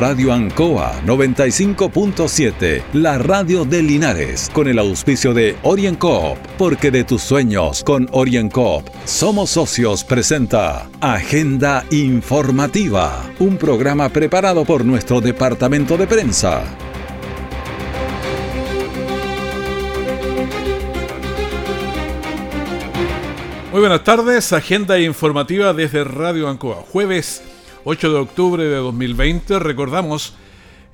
Radio 0.00 0.32
Ancoa 0.32 0.98
95.7, 1.04 2.84
la 2.94 3.18
radio 3.18 3.66
de 3.66 3.82
Linares, 3.82 4.48
con 4.50 4.66
el 4.66 4.78
auspicio 4.78 5.34
de 5.34 5.58
OrienCoop, 5.62 6.38
porque 6.56 6.90
de 6.90 7.04
tus 7.04 7.20
sueños 7.20 7.84
con 7.84 8.08
OrienCoop 8.10 8.88
somos 9.04 9.50
socios 9.50 10.02
presenta 10.02 10.88
Agenda 11.02 11.84
Informativa, 11.90 13.30
un 13.40 13.58
programa 13.58 14.08
preparado 14.08 14.64
por 14.64 14.86
nuestro 14.86 15.20
departamento 15.20 15.98
de 15.98 16.06
prensa. 16.06 16.64
Muy 23.70 23.80
buenas 23.80 24.02
tardes, 24.02 24.54
agenda 24.54 24.98
informativa 24.98 25.74
desde 25.74 26.04
Radio 26.04 26.48
Ancoa. 26.48 26.84
Jueves 26.90 27.49
8 27.84 28.12
de 28.12 28.18
octubre 28.18 28.64
de 28.64 28.76
2020 28.76 29.58
recordamos 29.58 30.34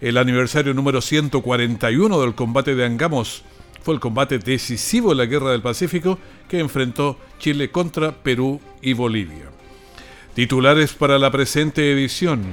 el 0.00 0.18
aniversario 0.18 0.72
número 0.72 1.00
141 1.00 2.20
del 2.20 2.34
combate 2.34 2.76
de 2.76 2.84
Angamos. 2.84 3.42
Fue 3.82 3.94
el 3.94 4.00
combate 4.00 4.38
decisivo 4.38 5.12
en 5.12 5.18
la 5.18 5.26
Guerra 5.26 5.50
del 5.50 5.62
Pacífico 5.62 6.18
que 6.48 6.60
enfrentó 6.60 7.18
Chile 7.38 7.70
contra 7.70 8.12
Perú 8.12 8.60
y 8.82 8.92
Bolivia. 8.92 9.46
Titulares 10.34 10.92
para 10.92 11.18
la 11.18 11.30
presente 11.30 11.90
edición. 11.90 12.44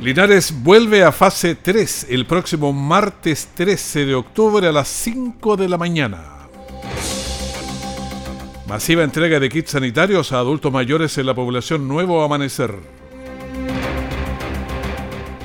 Linares 0.00 0.54
vuelve 0.62 1.02
a 1.02 1.12
fase 1.12 1.54
3 1.54 2.06
el 2.08 2.24
próximo 2.24 2.72
martes 2.72 3.48
13 3.54 4.06
de 4.06 4.14
octubre 4.14 4.66
a 4.66 4.72
las 4.72 4.88
5 4.88 5.56
de 5.56 5.68
la 5.68 5.76
mañana. 5.76 6.37
Masiva 8.68 9.02
entrega 9.02 9.40
de 9.40 9.48
kits 9.48 9.70
sanitarios 9.70 10.30
a 10.32 10.40
adultos 10.40 10.70
mayores 10.70 11.16
en 11.16 11.24
la 11.24 11.34
población 11.34 11.88
Nuevo 11.88 12.22
Amanecer. 12.22 12.74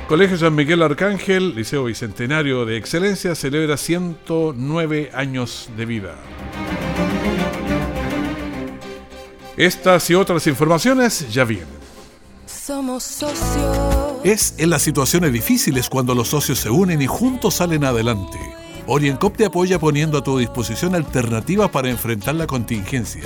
Colegio 0.10 0.38
San 0.38 0.54
Miguel 0.54 0.82
Arcángel, 0.82 1.56
Liceo 1.56 1.86
Bicentenario 1.86 2.66
de 2.66 2.76
Excelencia, 2.76 3.34
celebra 3.34 3.78
109 3.78 5.12
años 5.14 5.70
de 5.78 5.86
vida. 5.86 6.16
Estas 9.56 10.10
y 10.10 10.16
otras 10.16 10.46
informaciones 10.48 11.32
ya 11.32 11.46
vienen. 11.46 11.68
Somos 12.46 13.04
socios. 13.04 14.18
Es 14.26 14.56
en 14.58 14.70
las 14.70 14.82
situaciones 14.82 15.32
difíciles 15.32 15.90
cuando 15.90 16.14
los 16.14 16.28
socios 16.28 16.60
se 16.60 16.70
unen 16.70 17.02
y 17.02 17.08
juntos 17.08 17.54
salen 17.54 17.86
adelante. 17.86 18.38
OrienCop 18.86 19.38
te 19.38 19.46
apoya 19.46 19.80
poniendo 19.80 20.18
a 20.18 20.24
tu 20.24 20.38
disposición 20.38 20.94
alternativas 20.94 21.70
para 21.70 21.90
enfrentar 21.90 22.36
la 22.36 22.48
contingencia. 22.48 23.24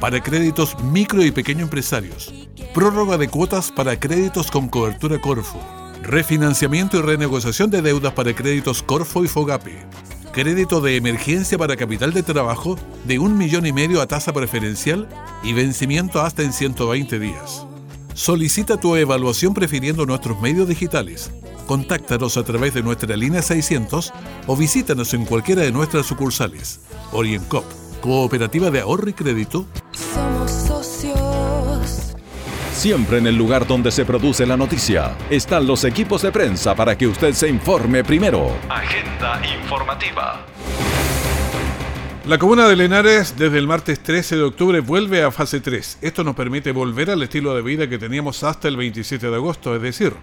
Para 0.00 0.22
créditos 0.22 0.82
micro 0.82 1.22
y 1.22 1.30
pequeño 1.30 1.64
empresarios. 1.64 2.32
Prórroga 2.72 3.18
de 3.18 3.28
cuotas 3.28 3.70
para 3.70 4.00
créditos 4.00 4.50
con 4.50 4.68
cobertura 4.68 5.20
Corfo. 5.20 5.60
Refinanciamiento 6.02 6.98
y 6.98 7.02
renegociación 7.02 7.70
de 7.70 7.82
deudas 7.82 8.14
para 8.14 8.34
créditos 8.34 8.82
Corfo 8.82 9.24
y 9.24 9.28
Fogape. 9.28 9.76
Crédito 10.32 10.80
de 10.80 10.96
emergencia 10.96 11.58
para 11.58 11.76
capital 11.76 12.14
de 12.14 12.22
trabajo 12.22 12.78
de 13.04 13.18
un 13.18 13.36
millón 13.36 13.66
y 13.66 13.72
medio 13.72 14.00
a 14.00 14.06
tasa 14.06 14.32
preferencial 14.32 15.06
y 15.42 15.52
vencimiento 15.52 16.22
hasta 16.22 16.42
en 16.42 16.52
120 16.54 17.18
días. 17.18 17.66
Solicita 18.14 18.78
tu 18.78 18.96
evaluación 18.96 19.52
prefiriendo 19.52 20.06
nuestros 20.06 20.40
medios 20.40 20.66
digitales 20.66 21.30
Contáctanos 21.66 22.36
a 22.36 22.44
través 22.44 22.74
de 22.74 22.82
nuestra 22.82 23.16
línea 23.16 23.42
600 23.42 24.12
o 24.46 24.56
visítanos 24.56 25.14
en 25.14 25.24
cualquiera 25.24 25.62
de 25.62 25.72
nuestras 25.72 26.06
sucursales. 26.06 26.80
OrientCop, 27.12 27.64
Cooperativa 28.00 28.70
de 28.70 28.80
Ahorro 28.80 29.08
y 29.08 29.14
Crédito. 29.14 29.66
Somos 29.92 30.50
socios. 30.50 32.14
Siempre 32.74 33.18
en 33.18 33.26
el 33.26 33.36
lugar 33.36 33.66
donde 33.66 33.90
se 33.90 34.04
produce 34.04 34.44
la 34.44 34.56
noticia 34.56 35.16
están 35.30 35.66
los 35.66 35.84
equipos 35.84 36.22
de 36.22 36.32
prensa 36.32 36.74
para 36.74 36.98
que 36.98 37.06
usted 37.06 37.32
se 37.32 37.48
informe 37.48 38.04
primero. 38.04 38.52
Agenda 38.68 39.40
informativa. 39.62 40.44
La 42.26 42.38
comuna 42.38 42.66
de 42.66 42.74
Lenares 42.74 43.36
desde 43.36 43.58
el 43.58 43.66
martes 43.66 44.02
13 44.02 44.36
de 44.36 44.42
octubre 44.42 44.80
vuelve 44.80 45.22
a 45.22 45.30
fase 45.30 45.60
3. 45.60 45.98
Esto 46.00 46.24
nos 46.24 46.34
permite 46.34 46.72
volver 46.72 47.10
al 47.10 47.22
estilo 47.22 47.54
de 47.54 47.60
vida 47.60 47.86
que 47.86 47.98
teníamos 47.98 48.42
hasta 48.44 48.66
el 48.68 48.78
27 48.78 49.28
de 49.28 49.34
agosto, 49.34 49.76
es 49.76 49.82
decir, 49.82 50.14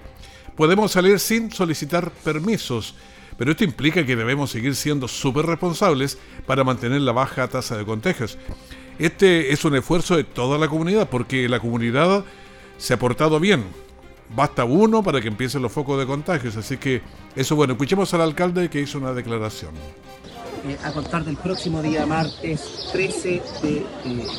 podemos 0.55 0.91
salir 0.91 1.19
sin 1.19 1.51
solicitar 1.51 2.11
permisos, 2.11 2.95
pero 3.37 3.51
esto 3.51 3.63
implica 3.63 4.05
que 4.05 4.15
debemos 4.15 4.51
seguir 4.51 4.75
siendo 4.75 5.07
súper 5.07 5.45
responsables 5.45 6.17
para 6.45 6.63
mantener 6.63 7.01
la 7.01 7.11
baja 7.11 7.47
tasa 7.47 7.77
de 7.77 7.85
contagios. 7.85 8.37
Este 8.99 9.51
es 9.51 9.65
un 9.65 9.75
esfuerzo 9.75 10.15
de 10.15 10.23
toda 10.23 10.57
la 10.57 10.67
comunidad, 10.67 11.09
porque 11.09 11.49
la 11.49 11.59
comunidad 11.59 12.23
se 12.77 12.93
ha 12.93 12.99
portado 12.99 13.39
bien. 13.39 13.63
Basta 14.35 14.63
uno 14.63 15.03
para 15.03 15.19
que 15.19 15.27
empiecen 15.27 15.61
los 15.61 15.71
focos 15.71 15.99
de 15.99 16.05
contagios, 16.05 16.55
así 16.55 16.77
que 16.77 17.01
eso 17.35 17.55
bueno, 17.55 17.73
escuchemos 17.73 18.13
al 18.13 18.21
alcalde 18.21 18.69
que 18.69 18.79
hizo 18.79 18.97
una 18.97 19.13
declaración. 19.13 19.71
Eh, 20.63 20.77
a 20.83 20.91
contar 20.91 21.25
del 21.25 21.37
próximo 21.37 21.81
día 21.81 22.05
martes 22.05 22.89
13 22.91 23.41
de 23.63 23.85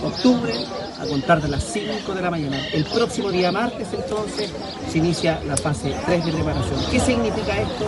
octubre, 0.04 0.52
a 1.00 1.04
contar 1.04 1.42
de 1.42 1.48
las 1.48 1.64
5 1.64 2.14
de 2.14 2.22
la 2.22 2.30
mañana. 2.30 2.64
El 2.72 2.84
próximo 2.84 3.32
día 3.32 3.50
martes 3.50 3.88
entonces 3.92 4.52
se 4.88 4.98
inicia 4.98 5.40
la 5.44 5.56
fase 5.56 5.92
3 6.06 6.24
de 6.24 6.32
preparación. 6.32 6.78
¿Qué 6.92 7.00
significa 7.00 7.60
esto? 7.60 7.86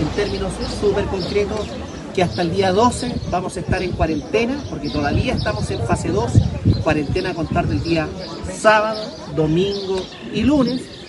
En 0.00 0.08
términos 0.16 0.52
súper 0.80 1.04
concretos, 1.04 1.68
que 2.12 2.24
hasta 2.24 2.42
el 2.42 2.50
día 2.50 2.72
12 2.72 3.14
vamos 3.30 3.56
a 3.56 3.60
estar 3.60 3.80
en 3.80 3.92
cuarentena, 3.92 4.60
porque 4.68 4.90
todavía 4.90 5.34
estamos 5.34 5.70
en 5.70 5.86
fase 5.86 6.08
2, 6.08 6.32
cuarentena 6.82 7.30
a 7.30 7.34
contar 7.34 7.68
del 7.68 7.84
día 7.84 8.08
sábado, 8.52 9.00
domingo 9.36 10.04
y 10.34 10.42
lunes 10.42 10.99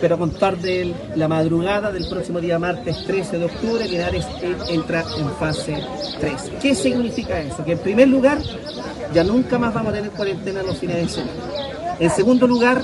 pero 0.00 0.14
a 0.14 0.18
contar 0.18 0.56
de 0.58 0.94
la 1.14 1.28
madrugada 1.28 1.92
del 1.92 2.08
próximo 2.08 2.40
día 2.40 2.58
martes 2.58 3.04
13 3.04 3.38
de 3.38 3.44
octubre, 3.44 3.88
Linares 3.88 4.26
entra 4.68 5.04
en 5.18 5.30
fase 5.32 5.82
3. 6.20 6.52
¿Qué 6.60 6.74
significa 6.74 7.40
eso? 7.40 7.64
Que 7.64 7.72
en 7.72 7.78
primer 7.78 8.08
lugar, 8.08 8.38
ya 9.12 9.24
nunca 9.24 9.58
más 9.58 9.74
vamos 9.74 9.92
a 9.92 9.96
tener 9.96 10.10
cuarentena 10.10 10.62
los 10.62 10.78
fines 10.78 10.96
de 10.96 11.08
semana. 11.08 11.32
En 11.98 12.10
segundo 12.10 12.46
lugar, 12.46 12.80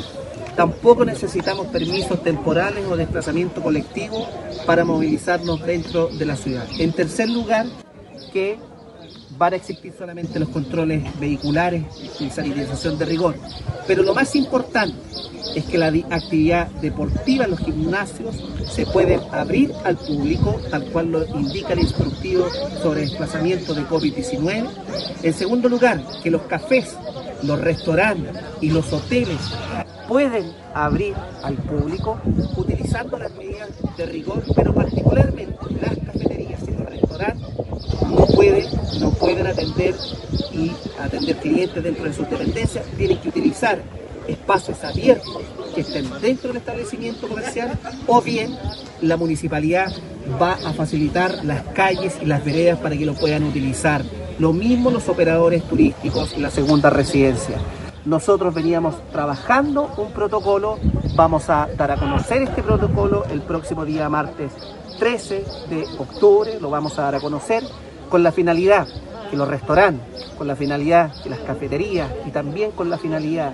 tampoco 0.57 1.05
necesitamos 1.05 1.69
permisos 1.69 2.23
temporales 2.23 2.85
o 2.87 2.97
desplazamiento 2.97 3.63
colectivo 3.63 4.29
para 4.67 4.85
movilizarnos 4.85 5.65
dentro 5.65 6.09
de 6.09 6.27
la 6.27 6.37
ciudad. 6.37 6.67
En 6.79 6.93
tercer 6.93 7.31
lugar, 7.31 7.67
que 8.33 8.59
van 9.39 9.53
a 9.53 9.57
existir 9.57 9.93
solamente 9.97 10.39
los 10.39 10.49
controles 10.49 11.03
vehiculares 11.19 11.85
y 12.21 12.31
sanitización 12.31 12.99
de 12.99 13.05
rigor. 13.05 13.37
Pero 13.87 14.03
lo 14.03 14.15
más 14.15 14.35
importante 14.35 14.97
es 15.55 15.65
que 15.65 15.79
la 15.79 15.87
actividad 15.87 16.69
deportiva 16.83 17.45
en 17.45 17.53
los 17.53 17.61
gimnasios 17.61 18.37
se 18.69 18.85
puede 18.87 19.21
abrir 19.33 19.73
al 19.85 19.97
público, 19.97 20.61
tal 20.71 20.85
cual 20.91 21.11
lo 21.11 21.25
indica 21.39 21.73
el 21.73 21.81
instructivo 21.81 22.47
sobre 22.83 23.03
desplazamiento 23.03 23.75
de 23.75 23.83
COVID-19. 23.83 24.69
En 25.23 25.33
segundo 25.33 25.69
lugar, 25.69 26.03
que 26.23 26.31
los 26.31 26.43
cafés, 26.43 26.97
los 27.43 27.61
restaurantes 27.61 28.33
y 28.61 28.71
los 28.71 28.93
hoteles 28.93 29.39
pueden 30.09 30.53
abrir 30.75 31.15
al 31.43 31.55
público 31.55 32.19
utilizando 32.57 33.19
las 33.19 33.33
medidas 33.35 33.71
de 33.97 34.07
rigor, 34.07 34.43
pero 34.55 34.75
particularmente 34.75 35.57
las 35.81 35.97
cafeterías 35.99 36.61
y 36.69 36.71
los 36.73 36.87
restaurantes 36.87 37.49
no 38.09 38.27
pueden, 38.27 38.67
no 39.01 39.11
pueden 39.11 39.47
atender 39.47 39.95
y 40.53 40.73
atender 41.01 41.37
clientes 41.37 41.83
dentro 41.83 42.05
de 42.05 42.13
sus 42.13 42.29
dependencias, 42.29 42.85
tienen 42.97 43.19
que 43.19 43.29
utilizar 43.29 43.79
espacios 44.27 44.83
abiertos 44.83 45.43
que 45.75 45.83
estén 45.83 46.09
dentro 46.21 46.49
del 46.49 46.57
establecimiento 46.57 47.29
comercial 47.29 47.79
o 48.07 48.21
bien 48.23 48.57
la 49.01 49.17
municipalidad 49.17 49.93
va 50.41 50.53
a 50.53 50.73
facilitar 50.73 51.45
las 51.45 51.63
calles 51.75 52.17
y 52.21 52.27
las 52.27 52.45
veredas 52.45 52.79
para 52.79 52.97
que 52.97 53.07
lo 53.07 53.15
puedan 53.15 53.45
utilizar. 53.45 54.03
Lo 54.39 54.53
mismo 54.53 54.91
los 54.91 55.09
operadores 55.09 55.63
turísticos 55.65 56.35
y 56.37 56.41
la 56.41 56.51
segunda 56.51 56.91
residencia. 56.91 57.57
Nosotros 58.05 58.55
veníamos 58.55 58.95
trabajando 59.11 59.93
un 59.97 60.13
protocolo, 60.13 60.79
vamos 61.15 61.51
a 61.51 61.69
dar 61.77 61.91
a 61.91 61.97
conocer 61.97 62.43
este 62.43 62.63
protocolo 62.63 63.25
el 63.31 63.43
próximo 63.43 63.85
día 63.85 64.09
martes 64.09 64.53
13 64.99 65.45
de 65.69 65.85
octubre, 65.99 66.59
lo 66.61 66.71
vamos 66.71 66.99
a 66.99 67.03
dar 67.03 67.17
a 67.17 67.21
conocer 67.21 67.63
con 68.09 68.23
la 68.23 68.33
finalidad 68.33 68.87
que 69.31 69.37
los 69.37 69.49
restaurantes, 69.49 70.25
con 70.39 70.47
la 70.47 70.57
finalidad 70.57 71.13
que 71.23 71.31
las 71.31 71.41
cafeterías 71.41 72.11
y 72.27 72.31
también 72.31 72.71
con 72.71 72.91
la 72.91 72.99
finalidad 72.99 73.53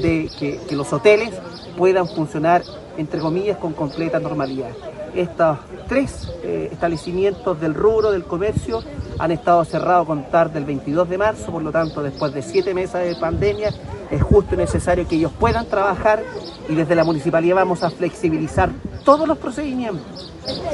de 0.00 0.30
que, 0.38 0.76
los 0.76 0.92
hoteles 0.92 1.30
puedan 1.76 2.08
funcionar, 2.08 2.62
entre 2.96 3.20
comillas, 3.20 3.58
con 3.58 3.72
completa 3.72 4.18
normalidad. 4.18 4.70
Estos 5.14 5.58
tres 5.88 6.30
eh, 6.42 6.68
establecimientos 6.72 7.60
del 7.60 7.74
rubro 7.74 8.10
del 8.10 8.24
comercio 8.24 8.82
han 9.18 9.30
estado 9.30 9.64
cerrados 9.64 10.04
a 10.04 10.06
contar 10.06 10.52
del 10.52 10.64
22 10.64 11.08
de 11.08 11.18
marzo, 11.18 11.52
por 11.52 11.62
lo 11.62 11.72
tanto, 11.72 12.02
después 12.02 12.34
de 12.34 12.42
siete 12.42 12.74
meses 12.74 13.02
de 13.02 13.16
pandemia, 13.16 13.70
es 14.10 14.22
justo 14.22 14.54
y 14.54 14.58
necesario 14.58 15.08
que 15.08 15.16
ellos 15.16 15.32
puedan 15.38 15.66
trabajar 15.66 16.22
y 16.68 16.74
desde 16.74 16.94
la 16.94 17.04
municipalidad 17.04 17.56
vamos 17.56 17.82
a 17.82 17.90
flexibilizar 17.90 18.70
todos 19.06 19.28
los 19.28 19.38
procedimientos, 19.38 20.32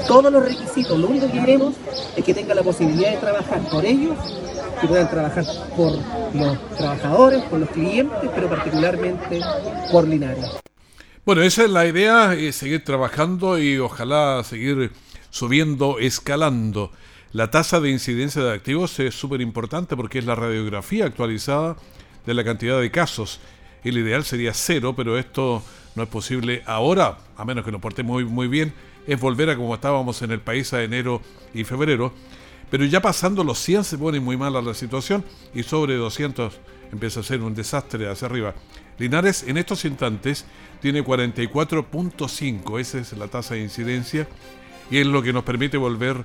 todos 0.09 0.33
los 0.33 0.43
requisitos. 0.43 0.99
Lo 0.99 1.09
único 1.09 1.31
que 1.31 1.39
queremos 1.39 1.75
es 2.17 2.25
que 2.25 2.33
tengan 2.33 2.57
la 2.57 2.63
posibilidad 2.63 3.11
de 3.11 3.19
trabajar 3.19 3.61
por 3.71 3.85
ellos, 3.85 4.17
que 4.81 4.89
puedan 4.89 5.09
trabajar 5.11 5.45
por 5.77 5.93
los 6.35 6.77
trabajadores, 6.79 7.43
por 7.43 7.61
los 7.61 7.69
clientes, 7.69 8.31
pero 8.35 8.49
particularmente 8.49 9.41
por 9.93 10.09
Linares. 10.09 10.47
Bueno, 11.27 11.43
esa 11.43 11.65
es 11.65 11.71
la 11.71 11.87
idea, 11.87 12.33
es 12.33 12.57
seguir 12.57 12.83
trabajando 12.83 13.59
y 13.59 13.79
ojalá 13.79 14.43
seguir 14.45 14.91
subiendo, 15.29 15.99
escalando. 15.99 16.91
La 17.33 17.51
tasa 17.51 17.81
de 17.81 17.91
incidencia 17.91 18.43
de 18.43 18.55
activos 18.55 18.99
es 18.99 19.15
súper 19.15 19.43
importante 19.43 19.95
porque 19.95 20.19
es 20.19 20.25
la 20.25 20.35
radiografía 20.35 21.05
actualizada 21.05 21.77
de 22.25 22.35
la 22.35 22.45
cantidad 22.45 22.81
de 22.81 22.91
casos. 22.91 23.41
El 23.85 23.99
ideal 23.99 24.25
sería 24.25 24.55
cero, 24.55 24.95
pero 24.97 25.19
esto 25.19 25.63
no 25.95 26.03
es 26.03 26.09
posible 26.09 26.63
ahora, 26.67 27.19
a 27.37 27.45
menos 27.45 27.65
que 27.65 27.73
nos 27.73 27.81
portemos 27.81 28.13
muy, 28.13 28.25
muy 28.25 28.49
bien, 28.49 28.73
es 29.07 29.21
volver 29.21 29.51
a 29.51 29.57
como 29.57 29.75
estábamos 29.75 30.23
en 30.23 30.31
el 30.31 30.41
país 30.41 30.73
a 30.73 30.83
enero 30.83 31.21
y 31.55 31.65
febrero. 31.65 32.13
Pero 32.71 32.85
ya 32.85 33.03
pasando 33.03 33.45
los 33.45 33.59
100 33.59 33.85
se 33.85 33.99
pone 33.99 34.21
muy 34.21 34.37
mala 34.37 34.63
la 34.63 34.75
situación 34.75 35.25
y 35.55 35.63
sobre 35.63 35.97
200 35.97 36.59
empieza 36.93 37.21
a 37.21 37.23
ser 37.23 37.43
un 37.43 37.55
desastre 37.55 38.09
hacia 38.09 38.27
arriba. 38.27 38.55
Linares 38.99 39.43
en 39.43 39.59
estos 39.59 39.85
instantes 39.85 40.47
tiene 40.81 41.05
44.5, 41.05 42.81
esa 42.81 42.99
es 42.99 43.13
la 43.15 43.29
tasa 43.29 43.55
de 43.55 43.63
incidencia 43.63 44.27
y 44.91 44.99
es 44.99 45.07
lo 45.07 45.23
que 45.23 45.33
nos 45.33 45.45
permite 45.45 45.77
volver 45.77 46.25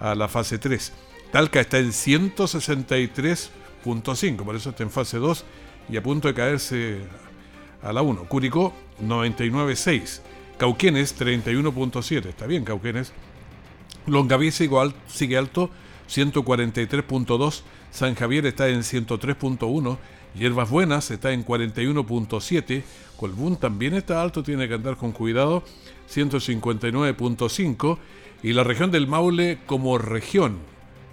a 0.00 0.14
la 0.14 0.28
fase 0.28 0.58
3. 0.58 0.92
Talca 1.32 1.60
está 1.60 1.78
en 1.78 1.90
163.5, 1.90 4.44
por 4.44 4.56
eso 4.56 4.70
está 4.70 4.82
en 4.82 4.90
fase 4.90 5.18
2 5.18 5.44
y 5.90 5.96
a 5.96 6.02
punto 6.02 6.28
de 6.28 6.34
caerse 6.34 6.98
a 7.82 7.92
la 7.92 8.02
1. 8.02 8.24
Curicó 8.24 8.72
99.6, 9.02 10.20
Cauquenes 10.56 11.18
31.7, 11.18 12.26
está 12.26 12.46
bien 12.46 12.64
Cauquenes. 12.64 13.12
Longaví 14.06 14.50
sigue 14.50 15.36
alto 15.36 15.70
143.2, 16.08 17.62
San 17.90 18.14
Javier 18.14 18.46
está 18.46 18.68
en 18.68 18.80
103.1, 18.80 19.98
Hierbas 20.34 20.70
Buenas 20.70 21.10
está 21.10 21.32
en 21.32 21.44
41.7, 21.44 22.82
Colbún 23.16 23.56
también 23.56 23.94
está 23.94 24.22
alto, 24.22 24.42
tiene 24.42 24.68
que 24.68 24.74
andar 24.74 24.96
con 24.96 25.12
cuidado, 25.12 25.62
159.5, 26.10 27.98
y 28.42 28.52
la 28.52 28.64
región 28.64 28.90
del 28.90 29.06
Maule 29.06 29.58
como 29.66 29.98
región, 29.98 30.58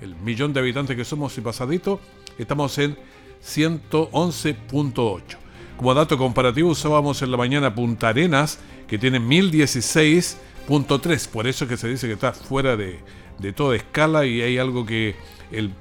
el 0.01 0.15
millón 0.15 0.53
de 0.53 0.61
habitantes 0.61 0.95
que 0.95 1.05
somos 1.05 1.37
y 1.37 1.41
pasadito, 1.41 1.99
estamos 2.37 2.77
en 2.77 2.97
111.8. 3.43 5.44
Como 5.77 5.93
dato 5.93 6.17
comparativo 6.17 6.69
usábamos 6.69 7.21
en 7.21 7.31
la 7.31 7.37
mañana 7.37 7.75
Punta 7.75 8.09
Arenas, 8.09 8.59
que 8.87 8.97
tiene 8.97 9.19
1016.3, 9.19 11.29
por 11.29 11.47
eso 11.47 11.67
que 11.67 11.77
se 11.77 11.89
dice 11.89 12.07
que 12.07 12.13
está 12.13 12.31
fuera 12.31 12.77
de, 12.77 12.99
de 13.39 13.53
toda 13.53 13.75
escala 13.75 14.25
y 14.25 14.41
hay 14.41 14.57
algo 14.57 14.85
que 14.85 15.15
el, 15.51 15.71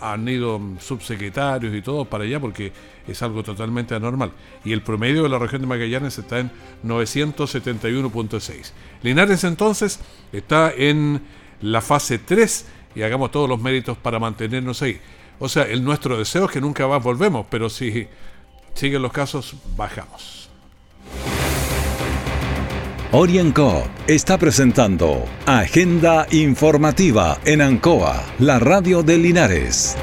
han 0.00 0.28
ido 0.28 0.60
subsecretarios 0.80 1.74
y 1.74 1.80
todo 1.80 2.04
para 2.04 2.24
allá 2.24 2.40
porque 2.40 2.72
es 3.06 3.22
algo 3.22 3.42
totalmente 3.42 3.94
anormal. 3.94 4.32
Y 4.64 4.72
el 4.72 4.82
promedio 4.82 5.22
de 5.22 5.28
la 5.28 5.38
región 5.38 5.60
de 5.60 5.68
Magallanes 5.68 6.18
está 6.18 6.40
en 6.40 6.50
971.6. 6.84 8.72
Linares 9.02 9.44
entonces 9.44 10.00
está 10.32 10.72
en 10.76 11.22
la 11.60 11.80
fase 11.80 12.18
3 12.18 12.66
y 12.94 13.02
hagamos 13.02 13.30
todos 13.30 13.48
los 13.48 13.60
méritos 13.60 13.96
para 13.96 14.18
mantenernos 14.18 14.82
ahí. 14.82 15.00
O 15.38 15.48
sea, 15.48 15.64
el 15.64 15.84
nuestro 15.84 16.18
deseo 16.18 16.46
es 16.46 16.50
que 16.50 16.60
nunca 16.60 16.86
más 16.86 17.02
volvemos, 17.02 17.46
pero 17.48 17.70
si 17.70 18.06
siguen 18.74 19.02
los 19.02 19.12
casos, 19.12 19.54
bajamos. 19.76 20.48
Orienco 23.14 23.86
está 24.06 24.38
presentando 24.38 25.26
Agenda 25.44 26.26
Informativa 26.30 27.38
en 27.44 27.60
Ancoa, 27.60 28.24
la 28.38 28.58
radio 28.58 29.02
de 29.02 29.18
Linares. 29.18 29.96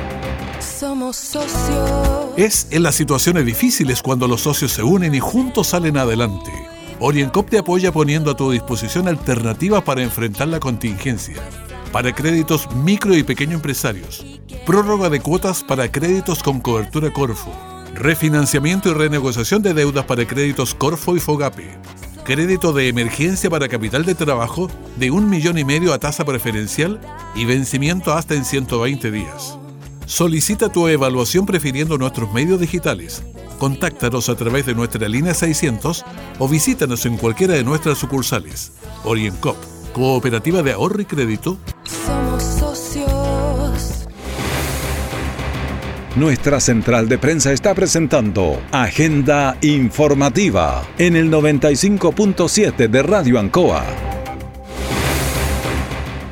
Somos 0.60 1.16
socios. 1.16 2.30
Es 2.38 2.68
en 2.70 2.84
las 2.84 2.94
situaciones 2.94 3.48
difíciles 3.48 4.04
cuando 4.04 4.28
los 4.28 4.42
socios 4.42 4.74
se 4.74 4.84
unen 4.84 5.16
y 5.16 5.20
juntos 5.20 5.70
salen 5.70 5.98
adelante. 5.98 6.52
Oriencop 7.00 7.50
te 7.50 7.58
apoya 7.58 7.92
poniendo 7.92 8.30
a 8.30 8.38
tu 8.38 8.52
disposición 8.52 9.08
alternativas 9.08 9.82
para 9.82 10.04
enfrentar 10.04 10.48
la 10.50 10.60
contingencia. 10.60 11.38
Para 11.92 12.14
créditos 12.14 12.70
micro 12.76 13.16
y 13.16 13.24
pequeño 13.24 13.56
empresarios. 13.56 14.24
Prórroga 14.68 15.10
de 15.10 15.20
cuotas 15.20 15.64
para 15.64 15.92
créditos 15.92 16.44
con 16.44 16.60
cobertura 16.60 17.12
Corfo. 17.12 17.69
Refinanciamiento 17.96 18.90
y 18.90 18.94
renegociación 18.94 19.62
de 19.62 19.74
deudas 19.74 20.06
para 20.06 20.26
créditos 20.26 20.74
Corfo 20.74 21.16
y 21.16 21.20
Fogape 21.20 21.78
crédito 22.30 22.74
de 22.74 22.88
emergencia 22.88 23.50
para 23.50 23.68
capital 23.68 24.06
de 24.06 24.14
trabajo 24.14 24.70
de 24.98 25.10
un 25.10 25.32
millón 25.32 25.58
y 25.58 25.66
medio 25.66 25.94
a 25.94 25.98
tasa 25.98 26.26
preferencial 26.26 27.02
y 27.34 27.46
vencimiento 27.46 28.14
hasta 28.14 28.36
en 28.36 28.46
120 28.46 29.10
días. 29.10 29.58
Solicita 30.06 30.70
tu 30.70 30.88
evaluación 30.88 31.48
prefiriendo 31.48 31.98
nuestros 31.98 32.32
medios 32.32 32.60
digitales. 32.60 33.24
Contáctanos 33.58 34.30
a 34.30 34.36
través 34.36 34.68
de 34.68 34.76
nuestra 34.76 35.10
línea 35.10 35.34
600 35.34 36.06
o 36.38 36.48
visítanos 36.48 37.04
en 37.08 37.18
cualquiera 37.18 37.56
de 37.56 37.64
nuestras 37.64 37.98
sucursales. 37.98 38.74
OrientCop, 39.06 39.58
Cooperativa 39.94 40.62
de 40.62 40.74
Ahorro 40.74 41.02
y 41.02 41.06
Crédito. 41.06 41.58
Somos 42.06 42.59
Nuestra 46.20 46.60
central 46.60 47.08
de 47.08 47.18
prensa 47.18 47.54
está 47.54 47.74
presentando 47.74 48.62
Agenda 48.74 49.56
Informativa 49.62 50.84
en 50.98 51.16
el 51.16 51.32
95.7 51.32 52.90
de 52.90 53.04
Radio 53.04 53.40
Ancoa. 53.40 53.86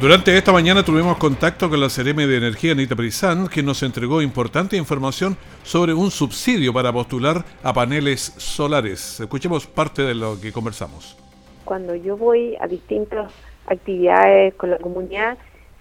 Durante 0.01 0.37
esta 0.37 0.51
mañana 0.51 0.83
tuvimos 0.83 1.15
contacto 1.15 1.69
con 1.69 1.79
la 1.79 1.87
CRM 1.87 2.17
de 2.17 2.35
Energía 2.35 2.73
Anita 2.73 2.97
Prizán, 2.97 3.47
que 3.47 3.63
nos 3.63 3.81
entregó 3.81 4.21
importante 4.21 4.75
información 4.75 5.37
sobre 5.63 5.93
un 5.93 6.11
subsidio 6.11 6.73
para 6.73 6.91
postular 6.91 7.45
a 7.63 7.71
paneles 7.71 8.33
solares. 8.35 9.21
Escuchemos 9.21 9.67
parte 9.67 10.01
de 10.01 10.15
lo 10.15 10.37
que 10.41 10.51
conversamos. 10.51 11.15
Cuando 11.63 11.95
yo 11.95 12.17
voy 12.17 12.57
a 12.59 12.67
distintas 12.67 13.31
actividades 13.65 14.53
con 14.55 14.69
la 14.69 14.79
comunidad, 14.79 15.37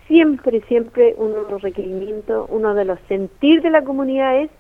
siempre, 0.06 0.61
siempre 0.62 1.14
uno 1.19 1.44
de 1.44 1.50
los 1.50 1.61
requerimientos, 1.62 2.49
uno 2.50 2.75
de 2.75 2.85
los 2.85 2.99
sentir 3.08 3.62
de 3.62 3.70
la 3.70 3.82
comunidad 3.82 4.41
es 4.41 4.50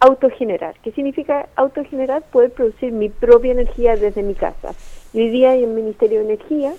autogenerar. 0.00 0.76
¿Qué 0.82 0.92
significa 0.92 1.48
autogenerar? 1.56 2.22
Poder 2.30 2.52
producir 2.52 2.92
mi 2.92 3.08
propia 3.08 3.52
energía 3.52 3.96
desde 3.96 4.22
mi 4.22 4.34
casa. 4.34 4.74
Hoy 5.14 5.30
día 5.30 5.54
el 5.54 5.68
Ministerio 5.68 6.18
de 6.18 6.26
Energía 6.26 6.74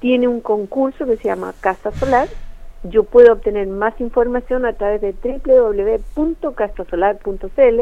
tiene 0.00 0.26
un 0.28 0.40
concurso 0.40 1.04
que 1.06 1.16
se 1.16 1.24
llama 1.24 1.52
Casa 1.60 1.90
Solar. 1.92 2.28
Yo 2.84 3.04
puedo 3.04 3.34
obtener 3.34 3.66
más 3.66 4.00
información 4.00 4.64
a 4.64 4.72
través 4.72 5.02
de 5.02 5.12
www.casasolar.cl, 5.12 7.80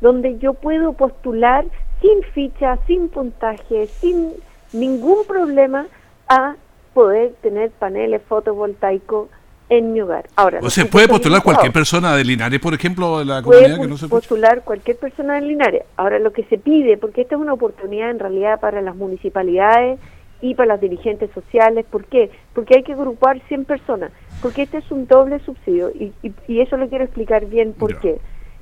donde 0.00 0.38
yo 0.38 0.54
puedo 0.54 0.92
postular 0.92 1.64
sin 2.00 2.22
ficha, 2.32 2.78
sin 2.86 3.08
puntaje, 3.08 3.86
sin 3.86 4.34
ningún 4.72 5.24
problema 5.26 5.88
a 6.28 6.54
poder 6.98 7.32
tener 7.42 7.70
paneles 7.70 8.20
fotovoltaicos 8.28 9.28
en 9.68 9.92
mi 9.92 10.00
hogar. 10.00 10.26
Ahora, 10.34 10.58
o 10.60 10.68
sea, 10.68 10.84
puede 10.86 11.06
postular 11.06 11.44
cualquier 11.44 11.72
persona 11.72 12.16
de 12.16 12.24
Linares, 12.24 12.58
por 12.58 12.74
ejemplo, 12.74 13.20
de 13.20 13.24
la 13.24 13.40
comunidad 13.40 13.76
puede 13.76 13.82
que 13.82 13.86
no 13.86 13.96
se 13.96 14.08
postular 14.08 14.64
cualquier 14.64 14.96
persona 14.96 15.34
de 15.36 15.42
Linares. 15.42 15.84
Ahora, 15.96 16.18
lo 16.18 16.32
que 16.32 16.42
se 16.46 16.58
pide, 16.58 16.96
porque 16.96 17.20
esta 17.20 17.36
es 17.36 17.40
una 17.40 17.52
oportunidad 17.52 18.10
en 18.10 18.18
realidad 18.18 18.58
para 18.58 18.82
las 18.82 18.96
municipalidades 18.96 20.00
y 20.42 20.56
para 20.56 20.70
las 20.70 20.80
dirigentes 20.80 21.30
sociales, 21.32 21.86
¿por 21.88 22.04
qué? 22.06 22.32
Porque 22.52 22.78
hay 22.78 22.82
que 22.82 22.94
agrupar 22.94 23.40
100 23.46 23.64
personas, 23.64 24.10
porque 24.42 24.62
este 24.62 24.78
es 24.78 24.90
un 24.90 25.06
doble 25.06 25.38
subsidio 25.38 25.90
y, 25.90 26.12
y, 26.48 26.60
eso 26.60 26.76
lo 26.76 26.88
quiero 26.88 27.04
explicar 27.04 27.46
bien 27.46 27.74
por 27.74 28.00
qué. 28.00 28.18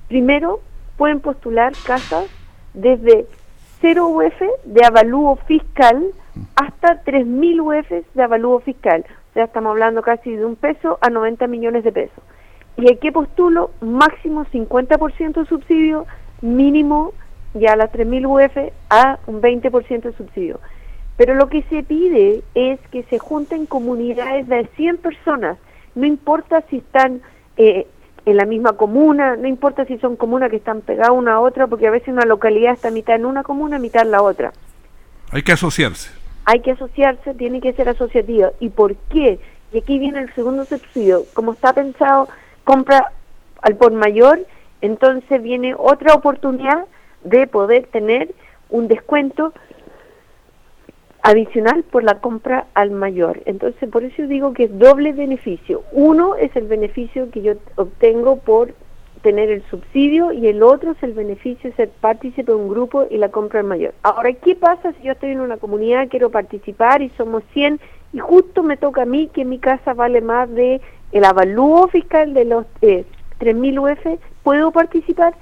Primero, 0.09 0.61
pueden 0.99 1.21
postular 1.21 1.73
casas 1.87 2.27
desde 2.75 3.25
0 3.81 4.09
UF 4.09 4.43
de 4.67 4.85
avalúo 4.85 5.37
fiscal 5.47 6.05
hasta 6.55 7.03
3.000 7.05 7.61
UF 7.61 8.15
de 8.15 8.23
avalúo 8.23 8.61
fiscal. 8.61 9.05
O 9.31 9.33
sea, 9.35 9.45
estamos 9.45 9.71
hablando 9.71 10.03
casi 10.03 10.35
de 10.35 10.45
un 10.45 10.57
peso 10.57 10.99
a 11.01 11.11
90 11.11 11.47
millones 11.47 11.85
de 11.85 11.93
pesos. 11.93 12.23
¿Y 12.77 12.89
hay 12.89 12.97
que 12.97 13.13
postulo? 13.13 13.71
Máximo 13.81 14.45
50% 14.47 15.41
de 15.41 15.47
subsidio, 15.47 16.07
mínimo 16.43 17.13
ya 17.55 17.73
a 17.73 17.77
las 17.77 17.91
3.000 17.93 18.27
UF 18.27 18.73
a 18.91 19.19
un 19.27 19.41
20% 19.41 20.03
de 20.03 20.13
subsidio. 20.13 20.61
Pero 21.17 21.35
lo 21.35 21.49
que 21.49 21.63
se 21.65 21.83
pide 21.83 22.43
es 22.55 22.79
que 22.91 23.03
se 23.05 23.19
junten 23.19 23.67
comunidades 23.67 24.47
de 24.49 24.69
100 24.77 24.99
personas, 24.99 25.59
no 25.95 26.05
importa 26.05 26.63
si 26.69 26.79
están 26.79 27.23
eh, 27.57 27.87
en 28.27 28.37
la 28.37 28.45
misma 28.45 28.75
comuna, 28.75 29.37
no 29.37 29.49
importa 29.49 29.87
si 29.87 29.97
son 29.99 30.17
comunas 30.17 30.51
que 30.51 30.57
están 30.57 30.83
pegadas 30.83 31.13
una 31.13 31.35
a 31.35 31.41
otra, 31.41 31.67
porque 31.67 31.87
a 31.87 31.91
veces 31.91 32.09
una 32.09 32.27
localidad 32.27 32.75
está 32.75 32.91
mitad 32.91 33.17
en 33.17 33.25
una 33.25 33.43
comuna, 33.43 33.79
mitad 33.79 34.03
en 34.03 34.11
la 34.11 34.21
otra. 34.21 34.53
Hay 35.31 35.43
que 35.43 35.53
asociarse 35.53 36.16
hay 36.47 36.61
que 36.61 36.71
asociarse, 36.71 37.35
tiene 37.35 37.61
que 37.61 37.73
ser 37.73 37.89
asociativo. 37.89 38.53
¿Y 38.61 38.71
por 38.71 38.95
qué? 39.11 39.39
Y 39.73 39.79
aquí 39.79 39.99
viene 39.99 40.21
el 40.21 40.35
segundo 40.35 40.65
subsidio. 40.65 41.25
Como 41.35 41.53
está 41.53 41.73
pensado, 41.73 42.29
compra 42.65 43.13
al 43.63 43.77
por 43.77 43.93
mayor, 43.93 44.47
entonces 44.81 45.43
viene 45.43 45.75
otra 45.77 46.15
oportunidad 46.15 46.87
de 47.25 47.49
poder 47.49 47.89
tener 47.89 48.33
un 48.71 48.87
descuento 48.87 49.53
adicional 51.23 51.83
por 51.83 52.05
la 52.05 52.21
compra 52.21 52.67
al 52.75 52.93
mayor. 52.93 53.43
Entonces, 53.47 53.91
por 53.91 54.05
eso 54.05 54.23
digo 54.29 54.53
que 54.53 54.65
es 54.65 54.79
doble 54.79 55.13
beneficio. 55.13 55.83
Uno 55.91 56.37
es 56.37 56.55
el 56.55 56.69
beneficio 56.69 57.29
que 57.33 57.43
yo 57.43 57.55
obtengo 57.75 58.37
por 58.37 58.73
obtener 59.27 59.51
el 59.51 59.65
subsidio 59.69 60.31
y 60.31 60.47
el 60.47 60.63
otro 60.63 60.93
es 60.93 61.03
el 61.03 61.13
beneficio 61.13 61.69
de 61.71 61.75
ser 61.75 61.89
partícipe 62.01 62.53
de 62.53 62.57
un 62.57 62.69
grupo 62.69 63.09
y 63.11 63.17
la 63.17 63.29
compra 63.29 63.59
es 63.59 63.67
mayor. 63.67 63.93
Ahora, 64.05 64.33
¿qué 64.33 64.55
pasa 64.55 64.93
si 64.93 65.03
yo 65.03 65.13
estoy 65.13 65.33
en 65.33 65.41
una 65.41 65.57
comunidad, 65.57 66.07
quiero 66.09 66.31
participar 66.31 67.03
y 67.03 67.11
somos 67.17 67.43
100 67.53 67.81
y 68.13 68.21
justo 68.21 68.63
me 68.63 68.77
toca 68.77 69.03
a 69.03 69.05
mí 69.05 69.27
que 69.27 69.45
mi 69.45 69.59
casa 69.59 69.95
vale 69.95 70.21
más 70.21 70.49
de 70.55 70.81
el 71.11 71.25
avalúo 71.25 71.89
fiscal 71.89 72.35
de 72.35 72.45
los 72.45 72.67
eh, 72.83 73.05
3.000 73.41 73.81
UF? 73.81 74.21
¿Puedo 74.45 74.71
participar? 74.71 75.35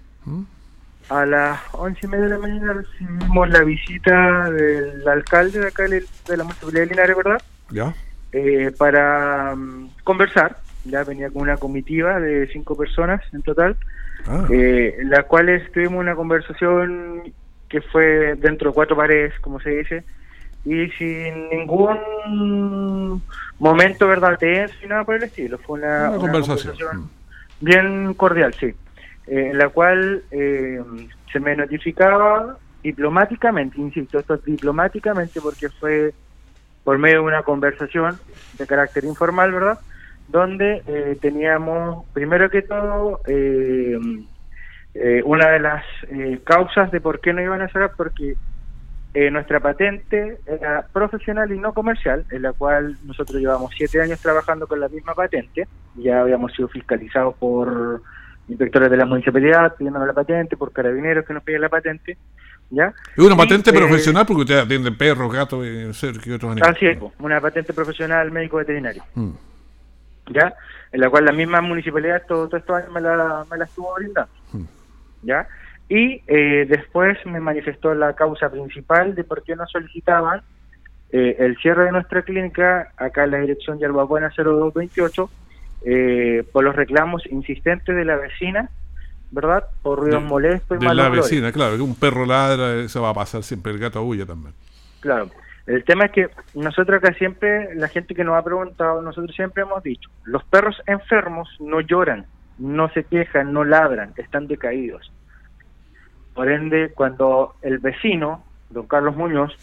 a 1.10 1.26
las 1.26 1.60
once 1.74 2.00
y 2.04 2.08
media 2.08 2.26
de 2.26 2.32
la 2.32 2.38
mañana 2.38 2.74
recibimos 2.74 3.50
la 3.50 3.64
visita 3.64 4.50
del 4.52 5.08
alcalde 5.08 5.60
de 5.60 5.68
acá 5.68 5.84
de 5.84 6.38
la 6.38 6.44
municipalidad 6.44 6.82
de 6.82 6.88
Linares, 6.88 7.18
¿verdad? 7.18 7.42
¿Ya? 7.72 7.94
Eh, 8.32 8.72
para 8.78 9.56
mm, 9.56 9.90
conversar. 10.04 10.58
Ya 10.86 11.04
venía 11.04 11.30
con 11.30 11.42
una 11.42 11.58
comitiva 11.58 12.20
de 12.20 12.48
cinco 12.48 12.76
personas 12.78 13.22
en 13.34 13.42
total, 13.42 13.76
Ah, 14.28 14.46
eh, 14.50 14.96
en 15.00 15.10
la 15.10 15.24
cual 15.24 15.62
tuvimos 15.74 16.00
una 16.00 16.16
conversación 16.16 17.34
que 17.68 17.82
fue 17.82 18.36
dentro 18.36 18.70
de 18.70 18.76
cuatro 18.76 18.96
paredes, 18.96 19.34
como 19.42 19.60
se 19.60 19.70
dice, 19.70 20.04
y 20.66 20.90
sin 20.92 21.50
ningún 21.50 23.22
momento 23.60 24.08
verdad 24.08 24.38
tenso 24.40 24.74
ni 24.82 24.88
nada 24.88 25.04
por 25.04 25.16
el 25.16 25.24
estilo. 25.24 25.58
Fue 25.60 25.80
una, 25.80 26.10
una 26.10 26.10
una 26.10 26.20
conversación. 26.20 26.74
conversación 26.74 27.10
bien 27.62 28.14
cordial, 28.14 28.54
sí, 28.54 28.68
eh, 29.28 29.50
en 29.52 29.58
la 29.58 29.70
cual 29.70 30.24
eh, 30.32 30.82
se 31.32 31.40
me 31.40 31.56
notificaba 31.56 32.58
diplomáticamente, 32.82 33.80
insisto, 33.80 34.20
esto 34.20 34.36
es 34.36 34.46
diplomáticamente 34.46 35.42
porque 35.42 35.70
fue 35.70 36.14
por 36.84 36.98
medio 36.98 37.18
de 37.18 37.26
una 37.26 37.44
conversación 37.44 38.18
de 38.58 38.66
carácter 38.66 39.04
informal, 39.04 39.52
¿verdad? 39.52 39.80
Donde 40.30 40.82
eh, 40.88 41.18
teníamos, 41.22 42.06
primero 42.14 42.50
que 42.50 42.62
todo, 42.62 43.20
eh, 43.28 44.00
eh, 44.94 45.22
una 45.26 45.50
de 45.50 45.60
las 45.60 45.84
eh, 46.10 46.40
causas 46.46 46.90
de 46.92 47.02
por 47.02 47.20
qué 47.20 47.34
no 47.34 47.42
iban 47.42 47.62
a 47.62 47.68
sacar, 47.68 47.92
porque 47.98 48.36
eh, 49.14 49.32
nuestra 49.32 49.60
patente 49.60 50.38
era 50.46 50.86
profesional 50.94 51.52
y 51.52 51.58
no 51.60 51.74
comercial, 51.74 52.26
en 52.32 52.42
la 52.44 52.54
cual 52.54 52.96
nosotros 53.06 53.40
llevamos 53.42 53.72
siete 53.76 54.02
años 54.02 54.20
trabajando 54.20 54.68
con 54.68 54.80
la 54.80 54.88
misma 54.88 55.14
patente, 55.16 55.68
ya 55.96 56.22
habíamos 56.22 56.54
sido 56.54 56.68
fiscalizados 56.68 57.36
por 57.36 58.02
inspectores 58.48 58.90
de 58.92 58.98
la 58.98 59.06
municipalidad 59.06 59.76
pidiendo 59.76 60.04
la 60.06 60.14
patente, 60.14 60.58
por 60.58 60.72
carabineros 60.72 61.26
que 61.26 61.34
nos 61.34 61.44
piden 61.44 61.62
la 61.62 61.70
patente, 61.70 62.18
¿ya? 62.72 62.94
Es 63.16 63.24
una 63.24 63.36
Y, 63.36 63.38
patente 63.38 63.70
eh, 63.72 63.74
profesional 63.74 64.26
porque 64.26 64.42
ustedes 64.42 64.64
atienden 64.66 64.96
perros, 64.98 65.32
gatos, 65.34 65.66
y 65.66 65.86
otros 66.32 66.52
animales. 66.52 66.76
Así 66.78 66.86
es, 66.88 66.98
po, 66.98 67.12
una 67.20 67.40
patente 67.42 67.74
profesional 67.74 68.32
médico 68.32 68.58
veterinario, 68.58 69.04
Mm. 69.16 69.32
¿ya? 70.32 70.54
En 70.92 71.02
la 71.02 71.10
cual 71.10 71.26
la 71.26 71.32
misma 71.32 71.62
municipalidad 71.62 72.24
todo- 72.28 72.48
todos 72.48 72.62
estos 72.62 72.76
años 72.78 72.92
me 72.92 73.02
la, 73.02 73.46
me 73.50 73.58
la 73.58 73.66
estuvo 73.66 73.94
brindando, 73.96 74.32
Mm. 74.54 74.64
¿ya? 75.24 75.48
Y 75.90 76.22
eh, 76.28 76.66
después 76.70 77.18
me 77.26 77.40
manifestó 77.40 77.94
la 77.96 78.14
causa 78.14 78.50
principal 78.50 79.16
de 79.16 79.24
por 79.24 79.44
qué 79.44 79.56
no 79.56 79.66
solicitaban 79.68 80.42
eh, 81.12 81.36
el 81.40 81.58
cierre 81.58 81.86
de 81.86 81.92
nuestra 81.92 82.22
clínica 82.22 82.92
acá 82.96 83.24
en 83.24 83.32
la 83.32 83.40
dirección 83.40 83.80
Yerbabuena 83.80 84.30
0228 84.38 85.30
eh, 85.86 86.44
por 86.52 86.64
los 86.64 86.76
reclamos 86.76 87.26
insistentes 87.32 87.96
de 87.96 88.06
la 88.06 88.18
vecina, 88.18 88.70
¿verdad? 89.32 89.66
Por 89.82 90.00
ruidos 90.00 90.22
De- 90.22 90.30
molestos 90.30 90.78
y 90.78 90.80
De 90.80 90.86
la 90.94 91.10
malos 91.10 91.30
vecina, 91.30 91.52
claro, 91.52 91.76
que 91.76 91.82
un 91.82 91.96
perro 91.96 92.26
ladra, 92.26 92.76
eso 92.76 93.02
va 93.02 93.10
a 93.10 93.14
pasar 93.16 93.42
siempre, 93.42 93.72
el 93.72 93.80
gato 93.80 93.98
aúlla 94.00 94.26
también. 94.26 94.54
Claro. 95.00 95.30
El 95.66 95.84
tema 95.84 96.06
es 96.06 96.12
que 96.12 96.30
nosotros 96.56 96.98
acá 97.02 97.14
siempre, 97.14 97.74
la 97.76 97.88
gente 97.88 98.14
que 98.14 98.24
nos 98.24 98.36
ha 98.36 98.44
preguntado, 98.44 99.02
nosotros 99.02 99.36
siempre 99.36 99.64
hemos 99.64 99.82
dicho, 99.84 100.10
los 100.26 100.44
perros 100.44 100.80
enfermos 100.88 101.48
no 101.60 101.80
lloran, 101.82 102.26
no 102.58 102.90
se 102.90 103.04
quejan, 103.04 103.54
no 103.54 103.64
ladran, 103.64 104.14
están 104.18 104.48
decaídos. 104.48 105.12
Por 106.34 106.50
ende, 106.52 106.92
cuando 106.96 107.56
el 107.62 107.80
vecino, 107.80 108.44
don 108.70 108.88
Carlos 108.88 109.16
Muñoz, 109.16 109.54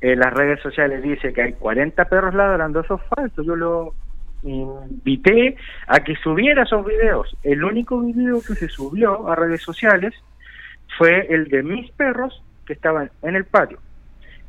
en 0.00 0.18
las 0.18 0.32
redes 0.34 0.60
sociales 0.60 1.02
dice 1.02 1.32
que 1.32 1.42
hay 1.42 1.52
40 1.54 2.04
perros 2.06 2.34
ladrando, 2.34 2.80
eso 2.80 2.96
es 2.96 3.02
falso. 3.08 3.42
Yo 3.42 3.56
lo 3.56 3.94
invité 4.42 5.56
a 5.86 6.00
que 6.00 6.14
subiera 6.16 6.64
esos 6.64 6.84
videos. 6.84 7.34
El 7.42 7.64
único 7.64 8.00
video 8.00 8.40
que 8.40 8.54
se 8.54 8.68
subió 8.68 9.28
a 9.28 9.34
redes 9.36 9.62
sociales 9.62 10.14
fue 10.98 11.26
el 11.30 11.48
de 11.48 11.62
mis 11.62 11.90
perros 11.92 12.42
que 12.66 12.74
estaban 12.74 13.10
en 13.22 13.36
el 13.36 13.44
patio. 13.46 13.78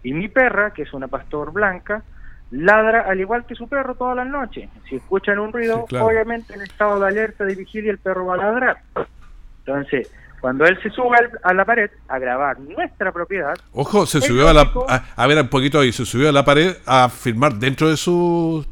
Y 0.04 0.14
mi 0.14 0.28
perra, 0.28 0.72
que 0.72 0.84
es 0.84 0.94
una 0.94 1.08
pastor 1.08 1.52
blanca, 1.54 2.04
ladra 2.52 3.02
al 3.02 3.20
igual 3.20 3.46
que 3.46 3.56
su 3.56 3.68
perro 3.68 3.96
todas 3.96 4.16
las 4.18 4.28
noches. 4.28 4.70
Si 4.88 4.98
escuchan 4.98 5.40
un 5.40 5.52
ruido, 5.52 5.82
Sí, 5.82 5.86
claro. 5.90 6.08
obviamente 6.08 6.54
en 6.54 6.62
estado 6.62 7.00
de 7.00 7.08
alerta 7.08 7.46
de 7.46 7.56
vigilia 7.56 7.92
el 7.92 7.98
perro 7.98 8.26
va 8.28 8.36
a 8.36 8.38
ladrar. 8.38 8.78
Entonces, 9.66 10.12
cuando 10.46 10.64
él 10.68 10.78
se 10.84 10.92
sube 10.92 11.18
a 11.42 11.54
la 11.56 11.66
pared 11.66 11.90
a 12.08 12.20
grabar 12.20 12.60
nuestra 12.60 13.12
propiedad, 13.12 13.56
Ojo, 13.74 14.06
se 14.06 14.22
subió 14.22 14.48
a 14.48 14.54
la. 14.54 14.72
A, 14.88 15.04
a 15.16 15.26
ver, 15.26 15.42
un 15.42 15.48
poquito 15.48 15.80
ahí, 15.80 15.92
se 15.92 16.06
subió 16.06 16.30
a 16.30 16.32
la 16.32 16.46
pared 16.46 16.78
a 16.86 17.10
filmar 17.10 17.56
dentro 17.56 17.90
de 17.90 17.98
su. 17.98 18.64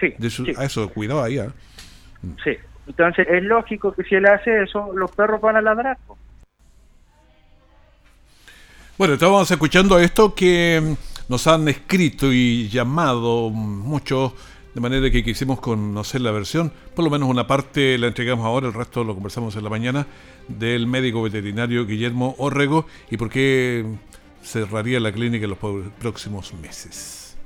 sí, 0.00 0.14
De 0.16 0.30
su 0.30 0.46
sí, 0.46 0.54
a 0.56 0.64
eso, 0.64 0.88
cuidado 0.88 1.22
ahí, 1.22 1.38
¿ah? 1.38 1.52
sí. 2.42 2.56
Entonces, 2.86 3.26
es 3.28 3.42
lógico 3.42 3.92
que 3.92 4.02
si 4.04 4.14
él 4.14 4.24
hace 4.24 4.62
eso, 4.62 4.94
los 4.94 5.10
perros 5.10 5.42
van 5.42 5.56
a 5.56 5.60
ladrar. 5.60 5.98
Bueno, 8.96 9.12
estábamos 9.12 9.50
escuchando 9.50 9.98
esto 9.98 10.34
que 10.34 10.96
nos 11.28 11.46
han 11.46 11.68
escrito 11.68 12.32
y 12.32 12.70
llamado 12.70 13.50
mucho, 13.50 14.34
de 14.74 14.80
manera 14.80 15.10
que 15.10 15.24
quisimos 15.24 15.60
conocer 15.60 16.20
la 16.20 16.30
versión. 16.30 16.72
Por 16.94 17.04
lo 17.04 17.10
menos 17.10 17.28
una 17.28 17.46
parte 17.46 17.98
la 17.98 18.08
entregamos 18.08 18.46
ahora, 18.46 18.68
el 18.68 18.74
resto 18.74 19.04
lo 19.04 19.14
conversamos 19.14 19.56
en 19.56 19.64
la 19.64 19.70
mañana, 19.70 20.06
del 20.48 20.86
médico 20.86 21.22
veterinario 21.22 21.86
Guillermo 21.86 22.34
Orrego 22.38 22.86
y 23.10 23.16
por 23.16 23.30
qué 23.30 23.84
cerraría 24.42 25.00
la 25.00 25.12
clínica 25.12 25.44
en 25.44 25.50
los 25.50 25.58
próximos 25.98 26.54
meses. 26.54 27.36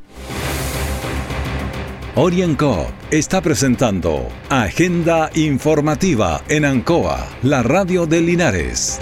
OrienCop 2.16 2.90
está 3.10 3.40
presentando 3.40 4.28
Agenda 4.48 5.30
Informativa 5.34 6.42
en 6.48 6.64
Ancoa, 6.64 7.26
la 7.42 7.64
radio 7.64 8.06
de 8.06 8.20
Linares. 8.20 9.00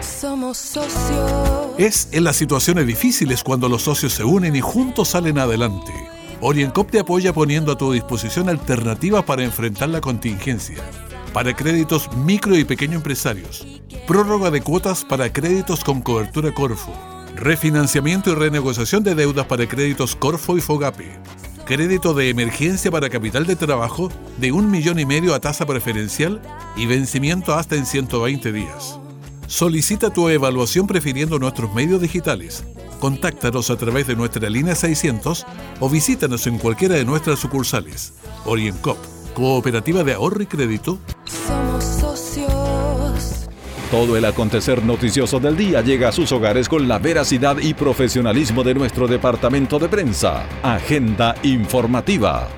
Somos 0.00 0.56
socios. 0.56 1.72
Es 1.76 2.08
en 2.12 2.24
las 2.24 2.36
situaciones 2.36 2.86
difíciles 2.86 3.44
cuando 3.44 3.68
los 3.68 3.82
socios 3.82 4.14
se 4.14 4.24
unen 4.24 4.56
y 4.56 4.62
juntos 4.62 5.08
salen 5.08 5.38
adelante. 5.38 5.92
OrienCop 6.40 6.90
te 6.90 7.00
apoya 7.00 7.32
poniendo 7.32 7.72
a 7.72 7.78
tu 7.78 7.92
disposición 7.92 8.48
alternativas 8.48 9.24
para 9.24 9.42
enfrentar 9.42 9.88
la 9.88 10.00
contingencia. 10.00 10.76
Para 11.32 11.54
créditos 11.54 12.08
micro 12.16 12.56
y 12.56 12.64
pequeño 12.64 12.96
empresarios. 12.96 13.66
Prórroga 14.06 14.50
de 14.50 14.60
cuotas 14.60 15.04
para 15.04 15.32
créditos 15.32 15.82
con 15.82 16.00
cobertura 16.00 16.54
Corfo. 16.54 16.92
Refinanciamiento 17.34 18.30
y 18.30 18.34
renegociación 18.34 19.02
de 19.02 19.16
deudas 19.16 19.46
para 19.46 19.66
créditos 19.66 20.14
Corfo 20.14 20.56
y 20.56 20.60
Fogape. 20.60 21.10
Crédito 21.64 22.14
de 22.14 22.30
emergencia 22.30 22.90
para 22.90 23.10
capital 23.10 23.44
de 23.44 23.56
trabajo 23.56 24.08
de 24.38 24.52
un 24.52 24.70
millón 24.70 25.00
y 25.00 25.06
medio 25.06 25.34
a 25.34 25.40
tasa 25.40 25.66
preferencial 25.66 26.40
y 26.76 26.86
vencimiento 26.86 27.54
hasta 27.54 27.74
en 27.74 27.84
120 27.84 28.52
días. 28.52 28.98
Solicita 29.48 30.10
tu 30.10 30.28
evaluación 30.28 30.86
prefiriendo 30.86 31.38
nuestros 31.38 31.74
medios 31.74 32.00
digitales. 32.00 32.64
Contáctanos 32.98 33.70
a 33.70 33.76
través 33.76 34.06
de 34.06 34.16
nuestra 34.16 34.50
línea 34.50 34.74
600 34.74 35.46
o 35.80 35.88
visítanos 35.88 36.46
en 36.46 36.58
cualquiera 36.58 36.96
de 36.96 37.04
nuestras 37.04 37.38
sucursales. 37.38 38.14
OrientCop, 38.44 38.98
Cooperativa 39.34 40.02
de 40.02 40.14
Ahorro 40.14 40.42
y 40.42 40.46
Crédito. 40.46 40.98
Somos 41.46 41.84
socios. 41.84 43.48
Todo 43.90 44.16
el 44.16 44.24
acontecer 44.24 44.84
noticioso 44.84 45.38
del 45.38 45.56
día 45.56 45.80
llega 45.80 46.08
a 46.08 46.12
sus 46.12 46.32
hogares 46.32 46.68
con 46.68 46.88
la 46.88 46.98
veracidad 46.98 47.58
y 47.58 47.72
profesionalismo 47.72 48.64
de 48.64 48.74
nuestro 48.74 49.06
departamento 49.06 49.78
de 49.78 49.88
prensa. 49.88 50.44
Agenda 50.62 51.36
informativa. 51.44 52.48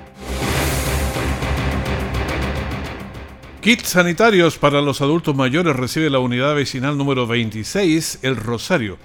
Kits 3.61 3.91
sanitarios 3.91 4.57
para 4.57 4.81
los 4.81 5.03
adultos 5.03 5.37
mayores 5.37 5.77
recibe 5.77 6.09
la 6.09 6.19
unidad 6.19 6.55
vecinal 6.55 6.97
número 6.97 7.27
26, 7.27 8.21
El 8.23 8.37
Rosario. 8.37 8.97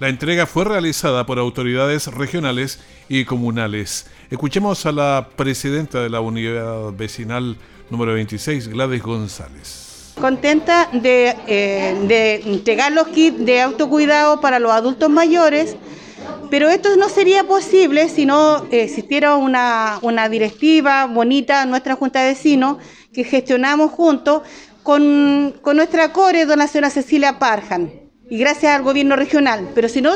La 0.00 0.08
entrega 0.08 0.46
fue 0.46 0.64
realizada 0.64 1.24
por 1.24 1.38
autoridades 1.38 2.08
regionales 2.08 2.80
y 3.08 3.24
comunales. 3.24 4.06
Escuchemos 4.28 4.84
a 4.86 4.92
la 4.92 5.28
presidenta 5.36 6.02
de 6.02 6.10
la 6.10 6.20
unidad 6.20 6.92
vecinal 6.92 7.56
número 7.90 8.14
26, 8.14 8.68
Gladys 8.68 9.02
González. 9.02 10.14
Contenta 10.20 10.88
de, 10.92 11.36
eh, 11.46 12.42
entregar 12.44 12.92
los 12.92 13.08
kits 13.08 13.44
de 13.44 13.60
autocuidado 13.60 14.40
para 14.40 14.58
los 14.58 14.72
adultos 14.72 15.10
mayores, 15.10 15.76
pero 16.50 16.68
esto 16.68 16.96
no 16.96 17.08
sería 17.08 17.44
posible 17.44 18.08
si 18.08 18.26
no 18.26 18.66
existiera 18.70 19.36
una, 19.36 20.28
directiva 20.28 21.06
bonita 21.06 21.64
nuestra 21.66 21.94
Junta 21.94 22.22
de 22.22 22.28
Vecinos 22.28 22.78
que 23.12 23.24
gestionamos 23.24 23.92
juntos 23.92 24.42
con, 24.82 25.54
nuestra 25.74 26.12
core, 26.12 26.46
don 26.46 26.58
la 26.58 26.66
señora 26.66 26.90
Cecilia 26.90 27.38
Parjan, 27.38 28.03
y 28.34 28.38
gracias 28.38 28.74
al 28.74 28.82
gobierno 28.82 29.14
regional. 29.14 29.70
Pero 29.76 29.88
si 29.88 30.02
no, 30.02 30.12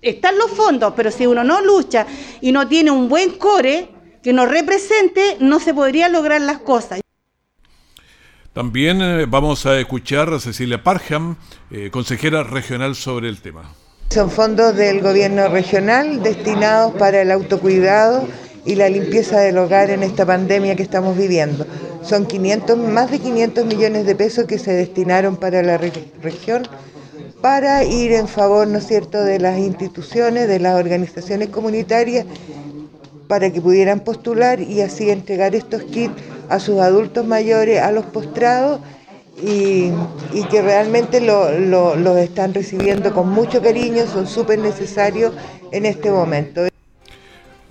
están 0.00 0.38
los 0.38 0.50
fondos, 0.52 0.94
pero 0.96 1.10
si 1.10 1.26
uno 1.26 1.44
no 1.44 1.60
lucha 1.60 2.06
y 2.40 2.52
no 2.52 2.66
tiene 2.66 2.90
un 2.90 3.06
buen 3.06 3.32
core 3.32 3.90
que 4.22 4.32
nos 4.32 4.50
represente, 4.50 5.36
no 5.40 5.60
se 5.60 5.74
podría 5.74 6.08
lograr 6.08 6.40
las 6.40 6.60
cosas. 6.60 7.02
También 8.54 9.02
eh, 9.02 9.26
vamos 9.28 9.66
a 9.66 9.78
escuchar 9.78 10.32
a 10.32 10.40
Cecilia 10.40 10.82
Parham, 10.82 11.36
eh, 11.70 11.90
consejera 11.90 12.44
regional 12.44 12.94
sobre 12.94 13.28
el 13.28 13.42
tema. 13.42 13.74
Son 14.08 14.30
fondos 14.30 14.74
del 14.74 15.02
gobierno 15.02 15.48
regional 15.48 16.22
destinados 16.22 16.94
para 16.94 17.20
el 17.20 17.30
autocuidado 17.30 18.26
y 18.64 18.76
la 18.76 18.88
limpieza 18.88 19.40
del 19.40 19.58
hogar 19.58 19.90
en 19.90 20.02
esta 20.02 20.24
pandemia 20.24 20.76
que 20.76 20.82
estamos 20.82 21.14
viviendo. 21.14 21.66
Son 22.02 22.24
500, 22.24 22.78
más 22.78 23.10
de 23.10 23.18
500 23.18 23.66
millones 23.66 24.06
de 24.06 24.14
pesos 24.14 24.46
que 24.46 24.58
se 24.58 24.72
destinaron 24.72 25.36
para 25.36 25.62
la 25.62 25.76
re 25.76 25.92
región 26.22 26.66
para 27.44 27.84
ir 27.84 28.12
en 28.12 28.26
favor, 28.26 28.66
¿no 28.66 28.78
es 28.78 28.86
cierto?, 28.86 29.22
de 29.22 29.38
las 29.38 29.58
instituciones, 29.58 30.48
de 30.48 30.60
las 30.60 30.76
organizaciones 30.80 31.50
comunitarias, 31.50 32.24
para 33.28 33.50
que 33.50 33.60
pudieran 33.60 34.00
postular 34.00 34.62
y 34.62 34.80
así 34.80 35.10
entregar 35.10 35.54
estos 35.54 35.82
kits 35.82 36.14
a 36.48 36.58
sus 36.58 36.80
adultos 36.80 37.26
mayores, 37.26 37.82
a 37.82 37.92
los 37.92 38.06
postrados, 38.06 38.80
y, 39.42 39.90
que 40.50 40.62
realmente 40.62 41.20
los 41.20 41.60
lo, 41.60 41.96
lo 41.96 42.16
están 42.16 42.54
recibiendo 42.54 43.12
con 43.12 43.28
mucho 43.28 43.60
cariño, 43.60 44.06
son 44.06 44.26
súper 44.26 44.58
necesarios 44.58 45.34
en 45.70 45.84
este 45.84 46.10
momento. 46.10 46.73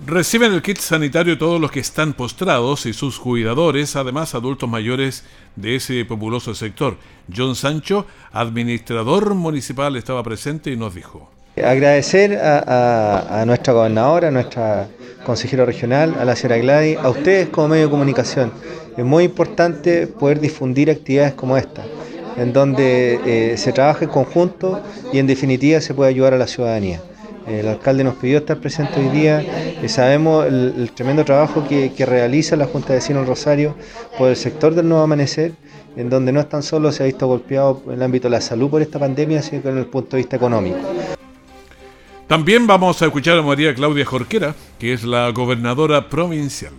Reciben 0.06 0.52
el 0.52 0.60
kit 0.60 0.76
sanitario 0.80 1.38
todos 1.38 1.58
los 1.58 1.70
que 1.70 1.80
están 1.80 2.12
postrados 2.12 2.84
y 2.84 2.92
sus 2.92 3.18
cuidadores, 3.18 3.96
además 3.96 4.34
adultos 4.34 4.68
mayores 4.68 5.24
de 5.56 5.76
ese 5.76 6.04
populoso 6.04 6.54
sector. 6.54 6.98
John 7.34 7.54
Sancho, 7.54 8.06
administrador 8.30 9.32
municipal, 9.32 9.96
estaba 9.96 10.22
presente 10.22 10.70
y 10.70 10.76
nos 10.76 10.94
dijo. 10.94 11.30
Agradecer 11.56 12.36
a, 12.36 13.44
nuestra 13.46 13.72
gobernadora, 13.72 14.28
a 14.28 14.30
nuestra 14.30 14.88
consejera 15.24 15.64
regional, 15.64 16.14
a 16.20 16.26
la 16.26 16.36
señora 16.36 16.58
Gladys, 16.58 16.98
a 16.98 17.08
ustedes 17.08 17.48
como 17.48 17.68
medio 17.68 17.84
de 17.84 17.90
comunicación. 17.90 18.52
Es 18.98 19.04
muy 19.06 19.24
importante 19.24 20.06
poder 20.06 20.38
difundir 20.38 20.90
actividades 20.90 21.32
como 21.32 21.56
esta, 21.56 21.82
en 22.36 22.52
donde 22.52 23.20
eh, 23.24 23.56
se 23.56 23.72
trabaja 23.72 24.04
en 24.04 24.10
conjunto 24.10 24.82
y 25.14 25.18
en 25.18 25.26
definitiva 25.26 25.80
se 25.80 25.94
puede 25.94 26.10
ayudar 26.10 26.34
a 26.34 26.38
la 26.38 26.46
ciudadanía. 26.46 27.00
El 27.46 27.68
alcalde 27.68 28.04
nos 28.04 28.14
pidió 28.14 28.38
estar 28.38 28.58
presente 28.58 29.00
hoy 29.00 29.08
día. 29.08 29.40
Eh, 29.42 29.88
sabemos 29.88 30.46
el, 30.46 30.74
el, 30.78 30.92
tremendo 30.92 31.24
trabajo 31.24 31.66
que, 31.68 31.92
que, 31.92 32.06
realiza 32.06 32.56
la 32.56 32.66
Junta 32.66 32.88
de 32.88 32.94
Vecinos 32.96 33.26
Rosario 33.26 33.74
por 34.16 34.30
el 34.30 34.36
sector 34.36 34.74
del 34.74 34.88
Nuevo 34.88 35.04
Amanecer, 35.04 35.52
en 35.96 36.08
donde 36.08 36.32
no 36.32 36.40
es 36.40 36.48
tan 36.48 36.62
solo 36.62 36.90
se 36.90 37.02
ha 37.02 37.06
visto 37.06 37.26
golpeado 37.26 37.82
en 37.86 37.92
el 37.92 38.02
ámbito 38.02 38.28
de 38.28 38.32
la 38.32 38.40
salud 38.40 38.70
por 38.70 38.80
esta 38.80 38.98
pandemia, 38.98 39.42
sino 39.42 39.62
que 39.62 39.68
en 39.68 39.78
el 39.78 39.86
punto 39.86 40.16
de 40.16 40.22
vista 40.22 40.36
económico. 40.36 40.78
También 42.26 42.66
vamos 42.66 43.02
a 43.02 43.06
escuchar 43.06 43.38
a 43.38 43.42
María 43.42 43.74
Claudia 43.74 44.06
Jorquera, 44.06 44.54
que 44.78 44.94
es 44.94 45.04
la 45.04 45.30
gobernadora 45.30 46.08
provincial. 46.08 46.72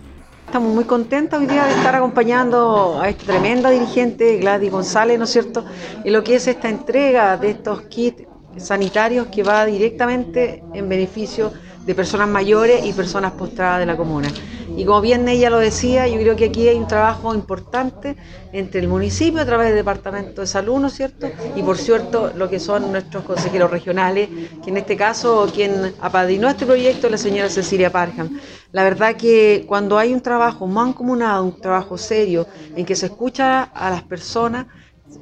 Estamos 0.46 0.74
muy 0.74 0.84
contentos 0.84 1.38
hoy 1.38 1.46
día 1.46 1.64
de 1.64 1.72
estar 1.72 1.94
acompañando 1.94 3.00
a 3.00 3.08
esta 3.08 3.26
tremenda 3.26 3.70
dirigente, 3.70 4.38
Gladys 4.38 4.70
González, 4.70 5.18
¿no 5.18 5.24
es 5.24 5.30
cierto?, 5.30 5.64
en 6.04 6.12
lo 6.12 6.24
que 6.24 6.36
es 6.36 6.46
esta 6.48 6.68
entrega 6.68 7.36
de 7.36 7.50
estos 7.50 7.82
kits 7.82 8.22
sanitarios 8.58 9.28
que 9.28 9.42
va 9.42 9.64
directamente 9.66 10.62
en 10.74 10.88
beneficio 10.88 11.52
de 11.86 11.94
personas 11.94 12.28
mayores 12.28 12.84
y 12.84 12.92
personas 12.92 13.32
postradas 13.32 13.78
de 13.78 13.86
la 13.86 13.96
comuna. 13.96 14.28
Y 14.76 14.84
como 14.84 15.00
bien 15.00 15.26
ella 15.28 15.48
lo 15.48 15.58
decía, 15.58 16.08
yo 16.08 16.18
creo 16.18 16.34
que 16.34 16.46
aquí 16.46 16.68
hay 16.68 16.76
un 16.76 16.88
trabajo 16.88 17.32
importante 17.34 18.16
entre 18.52 18.80
el 18.80 18.88
municipio 18.88 19.40
a 19.40 19.46
través 19.46 19.68
del 19.68 19.76
Departamento 19.76 20.40
de 20.40 20.46
Salud, 20.48 20.80
¿no 20.80 20.88
es 20.88 20.94
cierto? 20.94 21.28
Y 21.54 21.62
por 21.62 21.78
cierto, 21.78 22.32
lo 22.34 22.50
que 22.50 22.58
son 22.58 22.90
nuestros 22.90 23.24
consejeros 23.24 23.70
regionales, 23.70 24.28
que 24.62 24.70
en 24.70 24.78
este 24.78 24.96
caso 24.96 25.48
quien 25.54 25.94
apadrinó 26.00 26.48
este 26.48 26.66
proyecto 26.66 27.06
es 27.06 27.12
la 27.12 27.18
señora 27.18 27.48
Cecilia 27.48 27.90
Parham. 27.90 28.38
La 28.72 28.82
verdad 28.82 29.14
que 29.14 29.64
cuando 29.66 29.96
hay 29.96 30.12
un 30.12 30.20
trabajo 30.20 30.66
mancomunado, 30.66 31.44
un 31.44 31.60
trabajo 31.60 31.96
serio, 31.96 32.46
en 32.74 32.84
que 32.84 32.96
se 32.96 33.06
escucha 33.06 33.62
a 33.62 33.90
las 33.90 34.02
personas, 34.02 34.66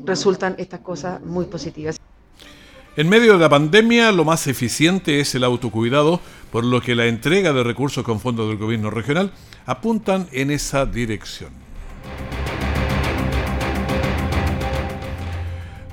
resultan 0.05 0.55
estas 0.59 0.81
cosas 0.81 1.21
muy 1.21 1.45
positivas. 1.45 1.97
En 2.97 3.09
medio 3.09 3.33
de 3.33 3.41
la 3.41 3.49
pandemia, 3.49 4.13
lo 4.13 4.25
más 4.25 4.47
eficiente 4.47 5.19
es 5.19 5.35
el 5.35 5.43
autocuidado, 5.43 6.21
por 6.53 6.65
lo 6.65 6.81
que 6.81 6.95
la 6.95 7.07
entrega 7.07 7.53
de 7.53 7.65
recursos 7.65 8.05
con 8.05 8.21
fondos 8.21 8.49
del 8.49 8.57
gobierno 8.57 8.89
regional 8.89 9.33
apuntan 9.67 10.29
en 10.31 10.53
esa 10.53 10.87
dirección. 10.87 11.51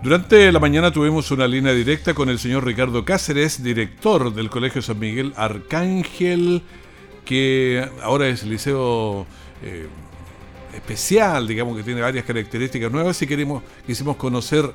Durante 0.04 0.52
la 0.52 0.60
mañana 0.60 0.92
tuvimos 0.92 1.32
una 1.32 1.48
línea 1.48 1.74
directa 1.74 2.14
con 2.14 2.30
el 2.30 2.38
señor 2.38 2.66
Ricardo 2.66 3.04
Cáceres, 3.04 3.64
director 3.64 4.32
del 4.32 4.52
Colegio 4.52 4.84
San 4.84 5.00
Miguel 5.00 5.34
Arcángel, 5.36 6.62
que 7.26 7.84
ahora 8.04 8.28
es 8.28 8.44
liceo 8.44 9.26
eh, 9.64 9.88
especial, 10.76 11.48
digamos 11.48 11.76
que 11.76 11.82
tiene 11.82 12.02
varias 12.02 12.26
características 12.26 12.92
nuevas 12.92 13.20
y 13.24 13.26
queremos, 13.26 13.64
quisimos 13.88 14.18
conocer 14.18 14.72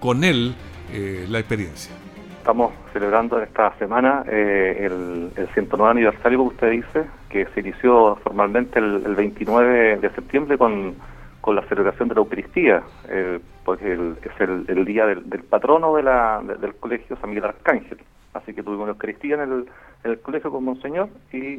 con 0.00 0.24
él 0.24 0.54
eh, 0.92 1.26
la 1.28 1.38
experiencia. 1.38 1.94
Estamos 2.38 2.72
celebrando 2.92 3.42
esta 3.42 3.76
semana 3.76 4.24
eh, 4.28 4.86
el, 4.86 5.32
el, 5.36 5.48
109 5.48 5.90
aniversario, 5.90 6.38
como 6.38 6.50
usted 6.50 6.70
dice, 6.70 7.04
que 7.28 7.44
se 7.46 7.58
inició 7.60 8.14
formalmente 8.22 8.78
el, 8.78 9.02
el 9.04 9.16
29 9.16 9.96
de 9.96 10.10
septiembre 10.10 10.56
con, 10.56 10.94
con, 11.40 11.56
la 11.56 11.62
celebración 11.62 12.08
de 12.08 12.14
la 12.14 12.20
Eucaristía, 12.20 12.82
eh, 13.08 13.40
porque 13.64 13.94
es 13.94 14.40
el, 14.40 14.64
el 14.68 14.84
día 14.84 15.06
del, 15.06 15.28
del, 15.28 15.42
patrono 15.42 15.96
de 15.96 16.04
la, 16.04 16.40
de, 16.46 16.54
del 16.54 16.76
colegio 16.76 17.16
San 17.16 17.30
Miguel 17.30 17.46
Arcángel. 17.46 17.98
Así 18.32 18.54
que 18.54 18.62
tuvimos 18.62 18.86
la 18.86 18.92
Eucaristía 18.92 19.34
en 19.34 19.40
el, 19.40 19.66
en 20.04 20.10
el 20.12 20.20
colegio 20.20 20.52
con 20.52 20.62
Monseñor 20.62 21.08
y 21.32 21.58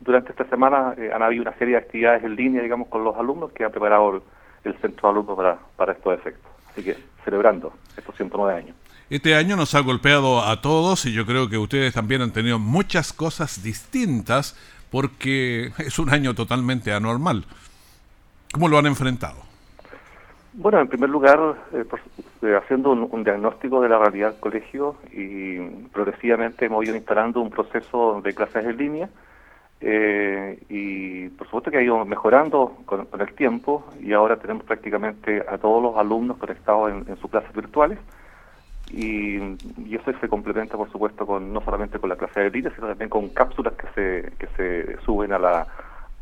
durante 0.00 0.32
esta 0.32 0.44
semana 0.44 0.92
eh, 0.98 1.10
han 1.14 1.22
habido 1.22 1.42
una 1.42 1.54
serie 1.54 1.76
de 1.76 1.80
actividades 1.80 2.22
en 2.24 2.36
línea, 2.36 2.62
digamos, 2.62 2.88
con 2.88 3.04
los 3.04 3.16
alumnos 3.16 3.52
que 3.52 3.64
ha 3.64 3.70
preparado 3.70 4.16
el, 4.16 4.22
el 4.64 4.78
centro 4.80 5.08
de 5.08 5.14
alumnos 5.14 5.34
para, 5.34 5.58
para 5.76 5.92
estos 5.92 6.12
efectos. 6.12 6.52
Así 6.68 6.84
que 6.84 7.15
celebrando 7.26 7.74
estos 7.96 8.16
109 8.16 8.58
años. 8.58 8.76
Este 9.10 9.34
año 9.34 9.56
nos 9.56 9.74
ha 9.74 9.80
golpeado 9.80 10.42
a 10.42 10.60
todos 10.60 11.04
y 11.04 11.12
yo 11.12 11.26
creo 11.26 11.48
que 11.48 11.58
ustedes 11.58 11.92
también 11.92 12.22
han 12.22 12.32
tenido 12.32 12.58
muchas 12.58 13.12
cosas 13.12 13.62
distintas 13.62 14.56
porque 14.90 15.72
es 15.78 15.98
un 15.98 16.10
año 16.10 16.34
totalmente 16.34 16.92
anormal. 16.92 17.44
¿Cómo 18.52 18.68
lo 18.68 18.78
han 18.78 18.86
enfrentado? 18.86 19.44
Bueno, 20.54 20.80
en 20.80 20.88
primer 20.88 21.10
lugar, 21.10 21.38
eh, 21.74 21.84
por, 21.84 22.00
eh, 22.40 22.56
haciendo 22.56 22.90
un, 22.90 23.06
un, 23.10 23.22
diagnóstico 23.22 23.82
de 23.82 23.90
la 23.90 23.98
realidad 23.98 24.30
del 24.30 24.40
colegio 24.40 24.96
y 25.12 25.58
progresivamente 25.92 26.64
hemos 26.64 26.82
ido 26.86 26.96
instalando 26.96 27.42
un 27.42 27.50
proceso 27.50 28.22
de 28.24 28.34
clases 28.34 28.64
en 28.64 28.76
línea 28.78 29.10
eh, 29.80 30.58
y 30.68 31.28
por 31.30 31.46
supuesto 31.46 31.70
que 31.70 31.78
ha 31.78 31.82
ido 31.82 32.04
mejorando 32.04 32.76
con, 32.86 33.06
con, 33.06 33.20
el 33.20 33.34
tiempo 33.34 33.84
y 34.00 34.12
ahora 34.12 34.36
tenemos 34.36 34.64
prácticamente 34.64 35.44
a 35.46 35.58
todos 35.58 35.82
los 35.82 35.96
alumnos 35.96 36.38
conectados 36.38 36.90
en, 36.90 37.16
sus 37.18 37.30
clases 37.30 37.52
virtuales. 37.54 37.98
Y, 38.90 39.36
y, 39.36 39.96
eso 39.96 40.12
se 40.20 40.28
complementa 40.28 40.76
por 40.76 40.90
supuesto 40.92 41.26
con 41.26 41.52
no 41.52 41.60
solamente 41.60 41.98
con 41.98 42.08
la 42.08 42.16
clase 42.16 42.38
de 42.38 42.50
línea 42.50 42.72
sino 42.72 42.86
también 42.86 43.10
con 43.10 43.28
cápsulas 43.30 43.74
que 43.74 43.88
se 43.96 44.32
que 44.38 44.46
se 44.56 45.02
suben 45.02 45.32
a 45.32 45.40
la 45.40 45.66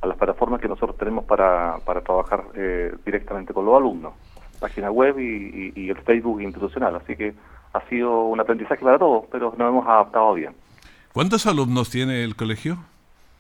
a 0.00 0.06
las 0.06 0.16
plataformas 0.16 0.62
que 0.62 0.68
nosotros 0.68 0.96
tenemos 0.96 1.24
para, 1.26 1.76
para 1.84 2.00
trabajar 2.00 2.44
eh, 2.54 2.94
directamente 3.04 3.52
con 3.52 3.66
los 3.66 3.76
alumnos. 3.76 4.14
Página 4.60 4.90
web 4.90 5.18
y 5.18 5.90
el 5.90 5.96
Facebook 5.98 6.40
institucional. 6.40 6.96
Así 6.96 7.16
que 7.16 7.34
ha 7.74 7.80
sido 7.88 8.24
un 8.24 8.40
aprendizaje 8.40 8.82
para 8.82 8.98
todos 8.98 9.26
pero 9.30 9.54
nos 9.58 9.68
hemos 9.68 9.86
adaptado 9.86 10.34
bien. 10.34 10.54
¿Cuántos 11.12 11.46
alumnos 11.46 11.90
tiene 11.90 12.24
el 12.24 12.34
colegio? 12.34 12.78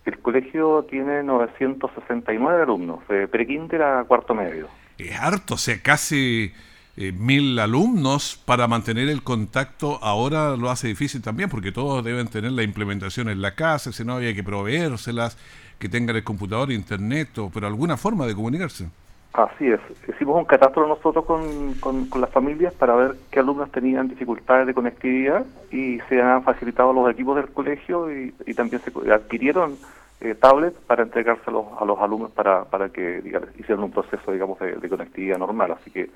El 0.04 0.18
colegio 0.18 0.86
tiene 0.90 1.22
969 1.22 2.62
alumnos, 2.62 3.06
de 3.08 3.26
prekinder 3.26 3.82
a 3.82 4.04
cuarto 4.04 4.34
medio. 4.34 4.68
Es 4.98 5.18
harto, 5.18 5.54
o 5.54 5.58
sea, 5.58 5.80
casi 5.82 6.52
eh, 6.96 7.12
mil 7.12 7.58
alumnos 7.58 8.40
para 8.44 8.68
mantener 8.68 9.08
el 9.08 9.22
contacto 9.22 9.98
ahora 10.02 10.56
lo 10.56 10.70
hace 10.70 10.88
difícil 10.88 11.22
también 11.22 11.48
porque 11.48 11.72
todos 11.72 12.04
deben 12.04 12.28
tener 12.28 12.52
la 12.52 12.62
implementación 12.62 13.28
en 13.28 13.42
la 13.42 13.56
casa, 13.56 13.92
si 13.92 14.04
no 14.04 14.14
había 14.14 14.34
que 14.34 14.44
proveérselas, 14.44 15.36
que 15.78 15.88
tengan 15.88 16.14
el 16.14 16.22
computador, 16.22 16.70
internet 16.70 17.36
o 17.38 17.50
pero 17.50 17.66
alguna 17.66 17.96
forma 17.96 18.26
de 18.26 18.34
comunicarse. 18.34 18.88
Así 19.34 19.66
es, 19.66 19.80
hicimos 20.08 20.36
un 20.38 20.44
catastro 20.44 20.86
nosotros 20.86 21.24
con, 21.24 21.74
con, 21.80 22.20
las 22.20 22.30
familias 22.30 22.72
para 22.72 22.94
ver 22.94 23.16
qué 23.32 23.40
alumnos 23.40 23.68
tenían 23.72 24.06
dificultades 24.06 24.64
de 24.64 24.74
conectividad 24.74 25.44
y 25.72 25.98
se 26.08 26.22
han 26.22 26.44
facilitado 26.44 26.92
los 26.92 27.10
equipos 27.10 27.34
del 27.34 27.48
colegio 27.48 28.12
y, 28.12 28.30
también 28.54 28.80
se 28.80 29.12
adquirieron 29.12 29.76
eh, 30.20 30.36
tablets 30.36 30.78
para 30.86 31.02
entregárselos 31.02 31.64
a 31.80 31.84
los 31.84 31.98
alumnos 31.98 32.30
para, 32.30 32.64
para 32.66 32.90
que 32.90 33.22
digamos, 33.22 33.48
hicieran 33.58 33.82
un 33.82 33.90
proceso 33.90 34.30
digamos 34.30 34.56
de, 34.60 34.88
conectividad 34.88 35.36
normal. 35.36 35.72
Así 35.72 35.90
que 35.90 36.10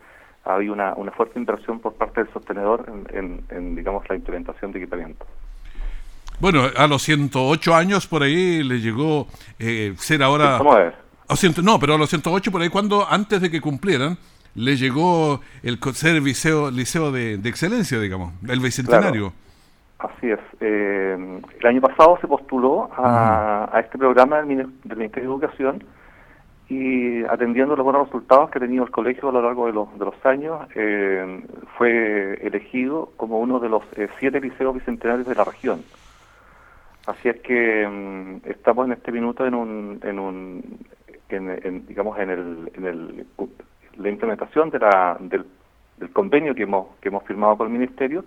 ha 0.45 0.55
habido 0.55 0.73
una, 0.73 0.95
una 0.95 1.11
fuerte 1.11 1.41
inversión 1.41 1.81
por 1.81 1.95
parte 1.95 2.23
del 2.23 2.33
sostenedor 2.33 2.87
en, 3.11 3.75
digamos 3.75 4.09
la 4.09 4.15
implementación 4.15 4.71
de 4.71 4.79
equipamiento. 4.79 5.27
Bueno, 6.39 6.67
a 6.77 6.87
los 6.87 7.03
108 7.03 7.75
años 7.75 8.07
por 8.07 8.23
ahí 8.23 8.63
le 8.63 8.79
llegó 8.79 9.27
eh, 9.59 9.95
ser 9.97 10.23
ahora 10.23 10.61
no, 11.63 11.79
pero 11.79 11.95
a 11.95 11.99
los 11.99 12.09
108 12.09 12.51
por 12.51 12.63
ahí, 12.63 12.69
cuando 12.69 13.07
antes 13.09 13.41
de 13.41 13.51
que 13.51 13.61
cumplieran, 13.61 14.17
le 14.55 14.77
llegó 14.77 15.41
el 15.63 15.79
ser 15.95 16.23
liceo, 16.23 16.71
liceo 16.71 17.13
de, 17.13 17.35
excelencia, 17.35 18.01
digamos, 18.01 18.33
el 18.49 18.61
bicentenario. 18.61 19.33
Así 19.99 20.31
es. 20.31 20.41
Eh, 20.61 21.41
el 21.61 21.67
año 21.67 21.81
pasado 21.81 22.19
se 22.21 22.29
postuló 22.29 22.89
a, 22.97 23.71
este 23.81 23.99
programa 23.99 24.37
del, 24.43 24.47
Ministerio 24.47 25.11
de 25.13 25.35
Educación 25.35 25.85
y 26.69 27.25
atendiendo 27.25 27.75
los 27.75 27.85
buenos 27.85 28.07
resultados 28.07 28.51
que 28.51 28.59
ha 28.59 28.61
tenido 28.61 28.85
el 28.85 28.91
colegio 28.91 29.31
a 29.31 29.33
lo 29.33 29.43
largo 29.43 29.67
de 29.67 29.73
los, 29.73 29.99
de 29.99 30.05
los 30.05 30.27
años, 30.27 30.61
eh, 30.75 31.43
fue 31.77 32.35
elegido 32.43 33.11
como 33.17 33.41
uno 33.41 33.59
de 33.59 33.69
los 33.69 33.83
eh, 33.97 34.09
siete 34.19 34.41
liceos 34.41 34.75
bicentenarios 34.75 35.27
de 35.27 35.35
la 35.35 35.45
región. 35.45 35.83
Así 37.07 37.29
es 37.29 37.41
que 37.41 37.89
mm, 37.89 38.49
estamos 38.51 38.87
en 38.87 38.93
este 38.93 39.11
minuto 39.11 39.47
en 39.47 39.55
un, 39.55 40.01
en 40.03 40.19
un 40.19 40.79
en, 41.37 41.87
digamos 41.87 42.19
en, 42.19 42.31
el, 42.31 42.73
en 42.75 42.87
el, 42.87 43.27
la 43.97 44.09
implementación 44.09 44.71
de 44.71 44.79
la, 44.79 45.17
del, 45.21 45.45
convenio 46.13 46.55
que 46.55 46.63
hemos, 46.63 46.97
que 47.01 47.09
hemos 47.09 47.25
firmado 47.25 47.57
con 47.57 47.67
el 47.67 47.73
Ministerio, 47.73 48.25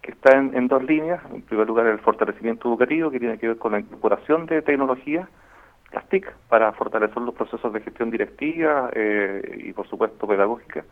que 0.00 0.12
está 0.12 0.36
en, 0.36 0.66
dos 0.68 0.82
líneas. 0.82 1.22
En 1.32 1.42
primer 1.42 1.66
lugar, 1.66 1.86
el 1.86 2.00
fortalecimiento 2.00 2.68
educativo, 2.68 3.10
que 3.10 3.20
tiene 3.20 3.38
que 3.38 3.48
ver 3.48 3.58
con 3.58 3.72
la 3.72 3.80
incorporación 3.80 4.46
de 4.46 4.62
tecnología, 4.62 5.28
las 5.92 6.08
TIC, 6.08 6.32
para 6.48 6.72
fortalecer 6.72 7.22
los 7.22 7.34
procesos 7.34 7.72
de 7.72 7.80
gestión 7.80 8.10
directiva 8.10 8.90
eh, 8.92 9.62
y, 9.64 9.72
por 9.72 9.86
supuesto, 9.86 10.26
pedagógica. 10.26 10.84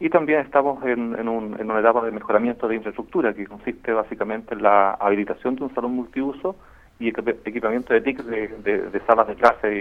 Y 0.00 0.10
también 0.10 0.40
estamos 0.40 0.84
en, 0.84 1.18
en, 1.18 1.28
un, 1.28 1.58
en 1.58 1.70
una 1.70 1.80
etapa 1.80 2.04
de 2.04 2.10
mejoramiento 2.10 2.68
de 2.68 2.74
infraestructura, 2.76 3.32
que 3.32 3.46
consiste 3.46 3.92
básicamente 3.92 4.54
en 4.54 4.62
la 4.62 4.92
habilitación 4.94 5.54
de 5.56 5.64
un 5.64 5.74
salón 5.74 5.92
multiuso 5.92 6.56
y 6.98 7.08
equipamiento 7.08 7.92
de 7.92 8.00
TIC 8.00 8.22
de, 8.22 9.02
salas 9.06 9.26
de 9.26 9.34
clase 9.34 9.74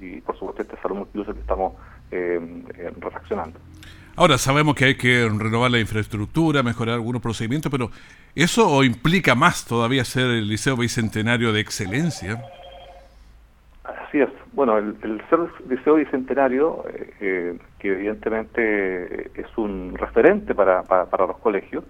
y, 0.00 0.20
por 0.20 0.36
supuesto 0.38 0.62
este 0.62 0.76
salón 0.80 0.98
multiuso 0.98 1.34
que 1.34 1.40
estamos 1.40 1.74
eh, 2.10 2.40
eh, 2.78 2.90
refaccionando. 2.98 3.58
Ahora 4.16 4.38
sabemos 4.38 4.74
que 4.74 4.84
hay 4.84 4.94
que 4.96 5.28
renovar 5.28 5.70
la 5.70 5.80
infraestructura, 5.80 6.62
mejorar 6.62 6.94
algunos 6.94 7.20
procedimientos, 7.20 7.70
pero 7.70 7.90
¿eso 8.34 8.82
implica 8.84 9.34
más 9.34 9.66
todavía 9.66 10.04
ser 10.04 10.26
el 10.26 10.48
Liceo 10.48 10.76
Bicentenario 10.76 11.52
de 11.52 11.60
Excelencia? 11.60 12.42
Así 13.82 14.20
es. 14.20 14.30
Bueno, 14.52 14.78
el, 14.78 14.96
ser 15.28 15.40
Liceo 15.68 15.96
Bicentenario, 15.96 16.84
eh, 17.20 17.58
que 17.80 17.88
evidentemente 17.92 19.32
es 19.34 19.58
un 19.58 19.94
referente 19.96 20.54
para, 20.54 20.84
para 20.84 21.26
los 21.26 21.38
colegios, 21.38 21.84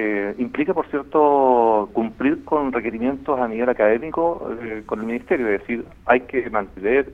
eh, 0.00 0.34
implica, 0.38 0.74
por 0.74 0.86
cierto, 0.88 1.90
cumplir 1.92 2.44
con 2.44 2.72
requerimientos 2.72 3.38
a 3.40 3.48
nivel 3.48 3.68
académico 3.68 4.48
eh, 4.62 4.82
con 4.86 5.00
el 5.00 5.06
Ministerio, 5.06 5.48
es 5.48 5.60
decir, 5.60 5.84
hay 6.06 6.20
que 6.20 6.48
mantener 6.50 7.12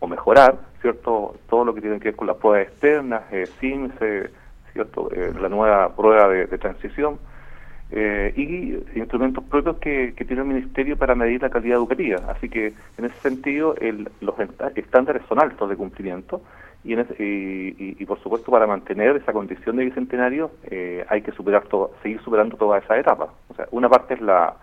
o 0.00 0.08
mejorar, 0.08 0.58
¿cierto?, 0.80 1.36
todo 1.48 1.64
lo 1.64 1.74
que 1.74 1.80
tiene 1.80 2.00
que 2.00 2.08
ver 2.08 2.16
con 2.16 2.26
las 2.26 2.36
pruebas 2.36 2.68
externas, 2.68 3.22
eh, 3.30 3.46
SIMS, 3.60 3.92
¿cierto?, 4.72 5.08
la 5.40 5.48
nueva 5.48 5.94
prueba 5.94 6.28
de, 6.28 6.58
transición, 6.58 7.18
y 7.92 8.74
instrumentos 8.96 9.44
propios 9.44 9.76
que, 9.76 10.12
tiene 10.26 10.42
el 10.42 10.48
Ministerio 10.48 10.96
para 10.96 11.14
medir 11.14 11.42
la 11.42 11.50
calidad 11.50 11.76
educativa. 11.76 12.18
Así 12.28 12.48
que, 12.48 12.74
en 12.98 13.04
ese 13.04 13.16
sentido, 13.20 13.76
los 14.20 14.34
estándares 14.74 15.22
son 15.28 15.40
altos 15.40 15.70
de 15.70 15.76
cumplimiento 15.76 16.42
y, 16.84 17.96
y, 17.98 18.04
por 18.04 18.22
supuesto 18.22 18.50
para 18.50 18.66
mantener 18.66 19.16
esa 19.16 19.32
condición 19.32 19.76
de 19.76 19.86
bicentenario 19.86 20.50
eh, 20.64 21.04
hay 21.08 21.22
que 21.22 21.32
superar 21.32 21.66
todo, 21.66 21.92
seguir 22.02 22.20
superando 22.22 22.56
toda 22.56 22.78
esa 22.78 22.98
etapa. 22.98 23.30
O 23.48 23.54
sea, 23.54 23.66
una 23.70 23.88
parte 23.88 24.14
es 24.14 24.20
la 24.20 24.56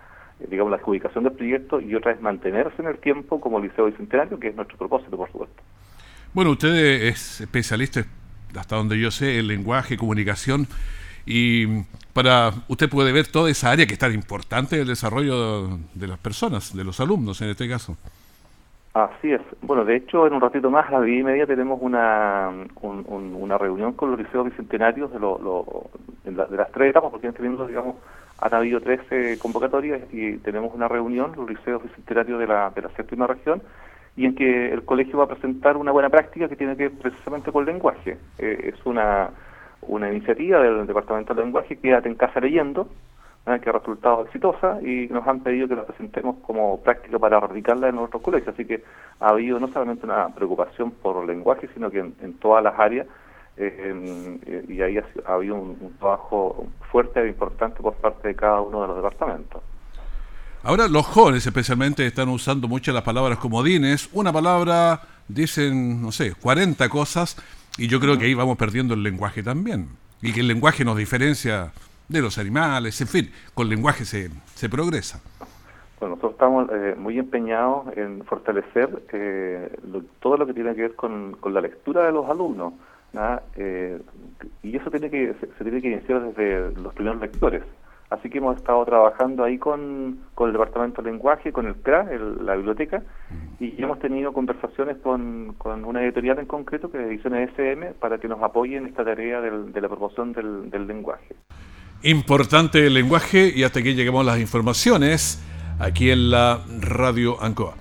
digamos 0.50 0.70
la 0.70 0.76
adjudicación 0.76 1.24
del 1.24 1.34
proyecto 1.34 1.80
y 1.80 1.94
otra 1.94 2.12
es 2.12 2.20
mantenerse 2.20 2.80
en 2.82 2.88
el 2.88 2.98
tiempo 2.98 3.40
como 3.40 3.60
liceo 3.60 3.86
bicentenario, 3.86 4.38
que 4.38 4.48
es 4.48 4.56
nuestro 4.56 4.76
propósito, 4.76 5.16
por 5.16 5.30
supuesto. 5.30 5.62
Bueno, 6.32 6.52
usted 6.52 6.74
es 7.06 7.40
especialista, 7.40 8.04
hasta 8.56 8.76
donde 8.76 8.98
yo 8.98 9.10
sé, 9.10 9.38
en 9.38 9.48
lenguaje, 9.48 9.96
comunicación, 9.96 10.66
y 11.26 11.82
para 12.12 12.52
usted 12.68 12.88
puede 12.88 13.12
ver 13.12 13.26
toda 13.26 13.50
esa 13.50 13.70
área 13.70 13.86
que 13.86 13.92
es 13.92 13.98
tan 13.98 14.12
importante 14.14 14.76
en 14.76 14.82
el 14.82 14.88
desarrollo 14.88 15.78
de 15.94 16.06
las 16.06 16.18
personas, 16.18 16.74
de 16.74 16.84
los 16.84 16.98
alumnos 17.00 17.40
en 17.42 17.50
este 17.50 17.68
caso. 17.68 17.96
Así 18.94 19.32
es. 19.32 19.40
Bueno, 19.62 19.86
de 19.86 19.96
hecho, 19.96 20.26
en 20.26 20.34
un 20.34 20.40
ratito 20.40 20.70
más, 20.70 20.86
a 20.88 20.92
las 20.92 21.04
diez 21.04 21.20
y 21.20 21.24
media, 21.24 21.46
tenemos 21.46 21.80
una, 21.80 22.50
una 22.82 23.56
reunión 23.56 23.94
con 23.94 24.10
los 24.10 24.18
liceos 24.18 24.44
bicentenarios 24.44 25.10
de, 25.10 25.18
lo, 25.18 25.90
de 26.24 26.32
las 26.32 26.70
tres 26.72 26.90
etapas, 26.90 27.10
porque 27.10 27.26
en 27.26 27.32
este 27.32 27.42
momento, 27.42 27.66
digamos, 27.66 27.96
han 28.38 28.52
habido 28.52 28.80
13 28.80 29.38
convocatorias 29.38 30.02
y 30.12 30.36
tenemos 30.38 30.74
una 30.74 30.88
reunión, 30.88 31.32
los 31.36 31.48
liceos 31.48 31.82
bicentenarios 31.82 32.38
de 32.38 32.46
la, 32.46 32.70
de 32.70 32.82
la 32.82 32.90
séptima 32.90 33.26
región, 33.26 33.62
y 34.14 34.26
en 34.26 34.34
que 34.34 34.72
el 34.72 34.84
colegio 34.84 35.16
va 35.16 35.24
a 35.24 35.28
presentar 35.28 35.78
una 35.78 35.92
buena 35.92 36.10
práctica 36.10 36.48
que 36.48 36.56
tiene 36.56 36.76
que 36.76 36.88
ver 36.88 36.98
precisamente 36.98 37.50
con 37.50 37.62
el 37.62 37.72
lenguaje. 37.72 38.18
Eh, 38.38 38.72
es 38.74 38.84
una, 38.84 39.30
una 39.82 40.10
iniciativa 40.10 40.60
del 40.60 40.86
Departamento 40.86 41.32
de 41.32 41.42
Lenguaje, 41.42 41.76
Quédate 41.76 42.10
en 42.10 42.16
casa 42.16 42.40
leyendo, 42.40 42.88
¿eh? 43.46 43.60
que 43.60 43.70
ha 43.70 43.72
resultado 43.72 44.24
exitosa 44.24 44.78
y 44.82 45.08
nos 45.08 45.26
han 45.26 45.40
pedido 45.40 45.68
que 45.68 45.76
la 45.76 45.84
presentemos 45.84 46.36
como 46.46 46.80
práctica 46.80 47.18
para 47.18 47.40
radicarla 47.40 47.88
en 47.88 47.96
nuestros 47.96 48.22
colegios. 48.22 48.54
Así 48.54 48.64
que 48.64 48.82
ha 49.20 49.28
habido 49.30 49.58
no 49.58 49.68
solamente 49.68 50.06
una 50.06 50.28
preocupación 50.28 50.90
por 50.90 51.22
el 51.22 51.26
lenguaje, 51.26 51.68
sino 51.74 51.90
que 51.90 51.98
en, 52.00 52.34
todas 52.34 52.62
las 52.62 52.78
áreas, 52.78 53.06
eh, 53.56 54.64
y 54.68 54.80
ahí 54.80 54.98
ha, 54.98 55.32
habido 55.32 55.56
un, 55.56 55.96
trabajo 55.98 56.66
fuerte 56.90 57.20
e 57.20 57.28
importante 57.28 57.82
por 57.82 57.94
parte 57.94 58.28
de 58.28 58.34
cada 58.34 58.60
uno 58.60 58.82
de 58.82 58.88
los 58.88 58.96
departamentos. 58.96 59.62
Ahora 60.64 60.86
los 60.86 61.04
jóvenes 61.06 61.44
especialmente 61.44 62.06
están 62.06 62.28
usando 62.28 62.68
muchas 62.68 62.94
las 62.94 63.02
palabras 63.02 63.38
comodines. 63.38 64.08
Una 64.12 64.32
palabra 64.32 65.00
dicen, 65.26 66.00
no 66.00 66.12
sé, 66.12 66.34
40 66.40 66.88
cosas 66.88 67.36
y 67.76 67.88
yo 67.88 67.98
creo 67.98 68.16
que 68.16 68.26
ahí 68.26 68.34
vamos 68.34 68.56
perdiendo 68.56 68.94
el 68.94 69.02
lenguaje 69.02 69.42
también. 69.42 69.88
Y 70.20 70.32
que 70.32 70.40
el 70.40 70.46
lenguaje 70.46 70.84
nos 70.84 70.96
diferencia 70.96 71.72
de 72.08 72.20
los 72.20 72.38
animales, 72.38 73.00
en 73.00 73.08
fin, 73.08 73.30
con 73.54 73.68
lenguaje 73.68 74.04
se, 74.04 74.30
se 74.54 74.68
progresa. 74.68 75.20
Bueno, 76.02 76.16
nosotros 76.16 76.32
estamos 76.32 76.68
eh, 76.72 76.96
muy 76.98 77.16
empeñados 77.16 77.96
en 77.96 78.24
fortalecer 78.24 79.04
eh, 79.12 79.70
todo 80.18 80.36
lo 80.36 80.46
que 80.46 80.52
tiene 80.52 80.74
que 80.74 80.82
ver 80.82 80.96
con, 80.96 81.36
con 81.38 81.54
la 81.54 81.60
lectura 81.60 82.04
de 82.04 82.10
los 82.10 82.28
alumnos. 82.28 82.74
Eh, 83.56 84.00
y 84.64 84.76
eso 84.76 84.90
tiene 84.90 85.10
que 85.10 85.34
se, 85.38 85.46
tiene 85.62 85.80
que 85.80 85.92
iniciar 85.92 86.22
desde 86.22 86.72
los 86.80 86.92
primeros 86.94 87.20
lectores. 87.20 87.62
Así 88.10 88.28
que 88.28 88.38
hemos 88.38 88.56
estado 88.56 88.84
trabajando 88.84 89.44
ahí 89.44 89.58
con, 89.58 90.18
con 90.34 90.48
el 90.48 90.52
Departamento 90.52 91.00
de 91.02 91.10
Lenguaje, 91.12 91.52
con 91.52 91.66
el 91.66 91.76
CRA, 91.76 92.04
la 92.42 92.56
biblioteca, 92.56 93.02
y 93.58 93.80
hemos 93.82 94.00
tenido 94.00 94.32
conversaciones 94.32 94.98
con, 94.98 95.54
con 95.56 95.84
una 95.84 96.02
editorial 96.02 96.38
en 96.40 96.46
concreto, 96.46 96.90
que 96.90 96.98
es 96.98 97.06
Ediciones 97.06 97.50
SM, 97.50 97.92
para 98.00 98.18
que 98.18 98.28
nos 98.28 98.42
apoyen 98.42 98.82
en 98.82 98.88
esta 98.88 99.04
tarea 99.04 99.40
del, 99.40 99.72
de 99.72 99.80
la 99.80 99.88
promoción 99.88 100.32
del, 100.32 100.68
del 100.68 100.86
lenguaje. 100.86 101.36
Importante 102.04 102.86
el 102.86 102.94
lenguaje 102.94 103.52
y 103.54 103.62
hasta 103.62 103.78
aquí 103.78 103.94
llegamos 103.94 104.26
las 104.26 104.40
informaciones 104.40 105.38
aquí 105.78 106.10
en 106.10 106.30
la 106.30 106.64
Radio 106.80 107.40
Ancoa. 107.40 107.76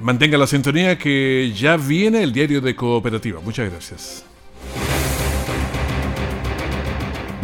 Mantenga 0.00 0.36
la 0.36 0.48
sintonía 0.48 0.98
que 0.98 1.52
ya 1.56 1.76
viene 1.76 2.22
el 2.24 2.32
diario 2.32 2.60
de 2.60 2.74
cooperativa. 2.74 3.40
Muchas 3.40 3.70
gracias. 3.70 4.24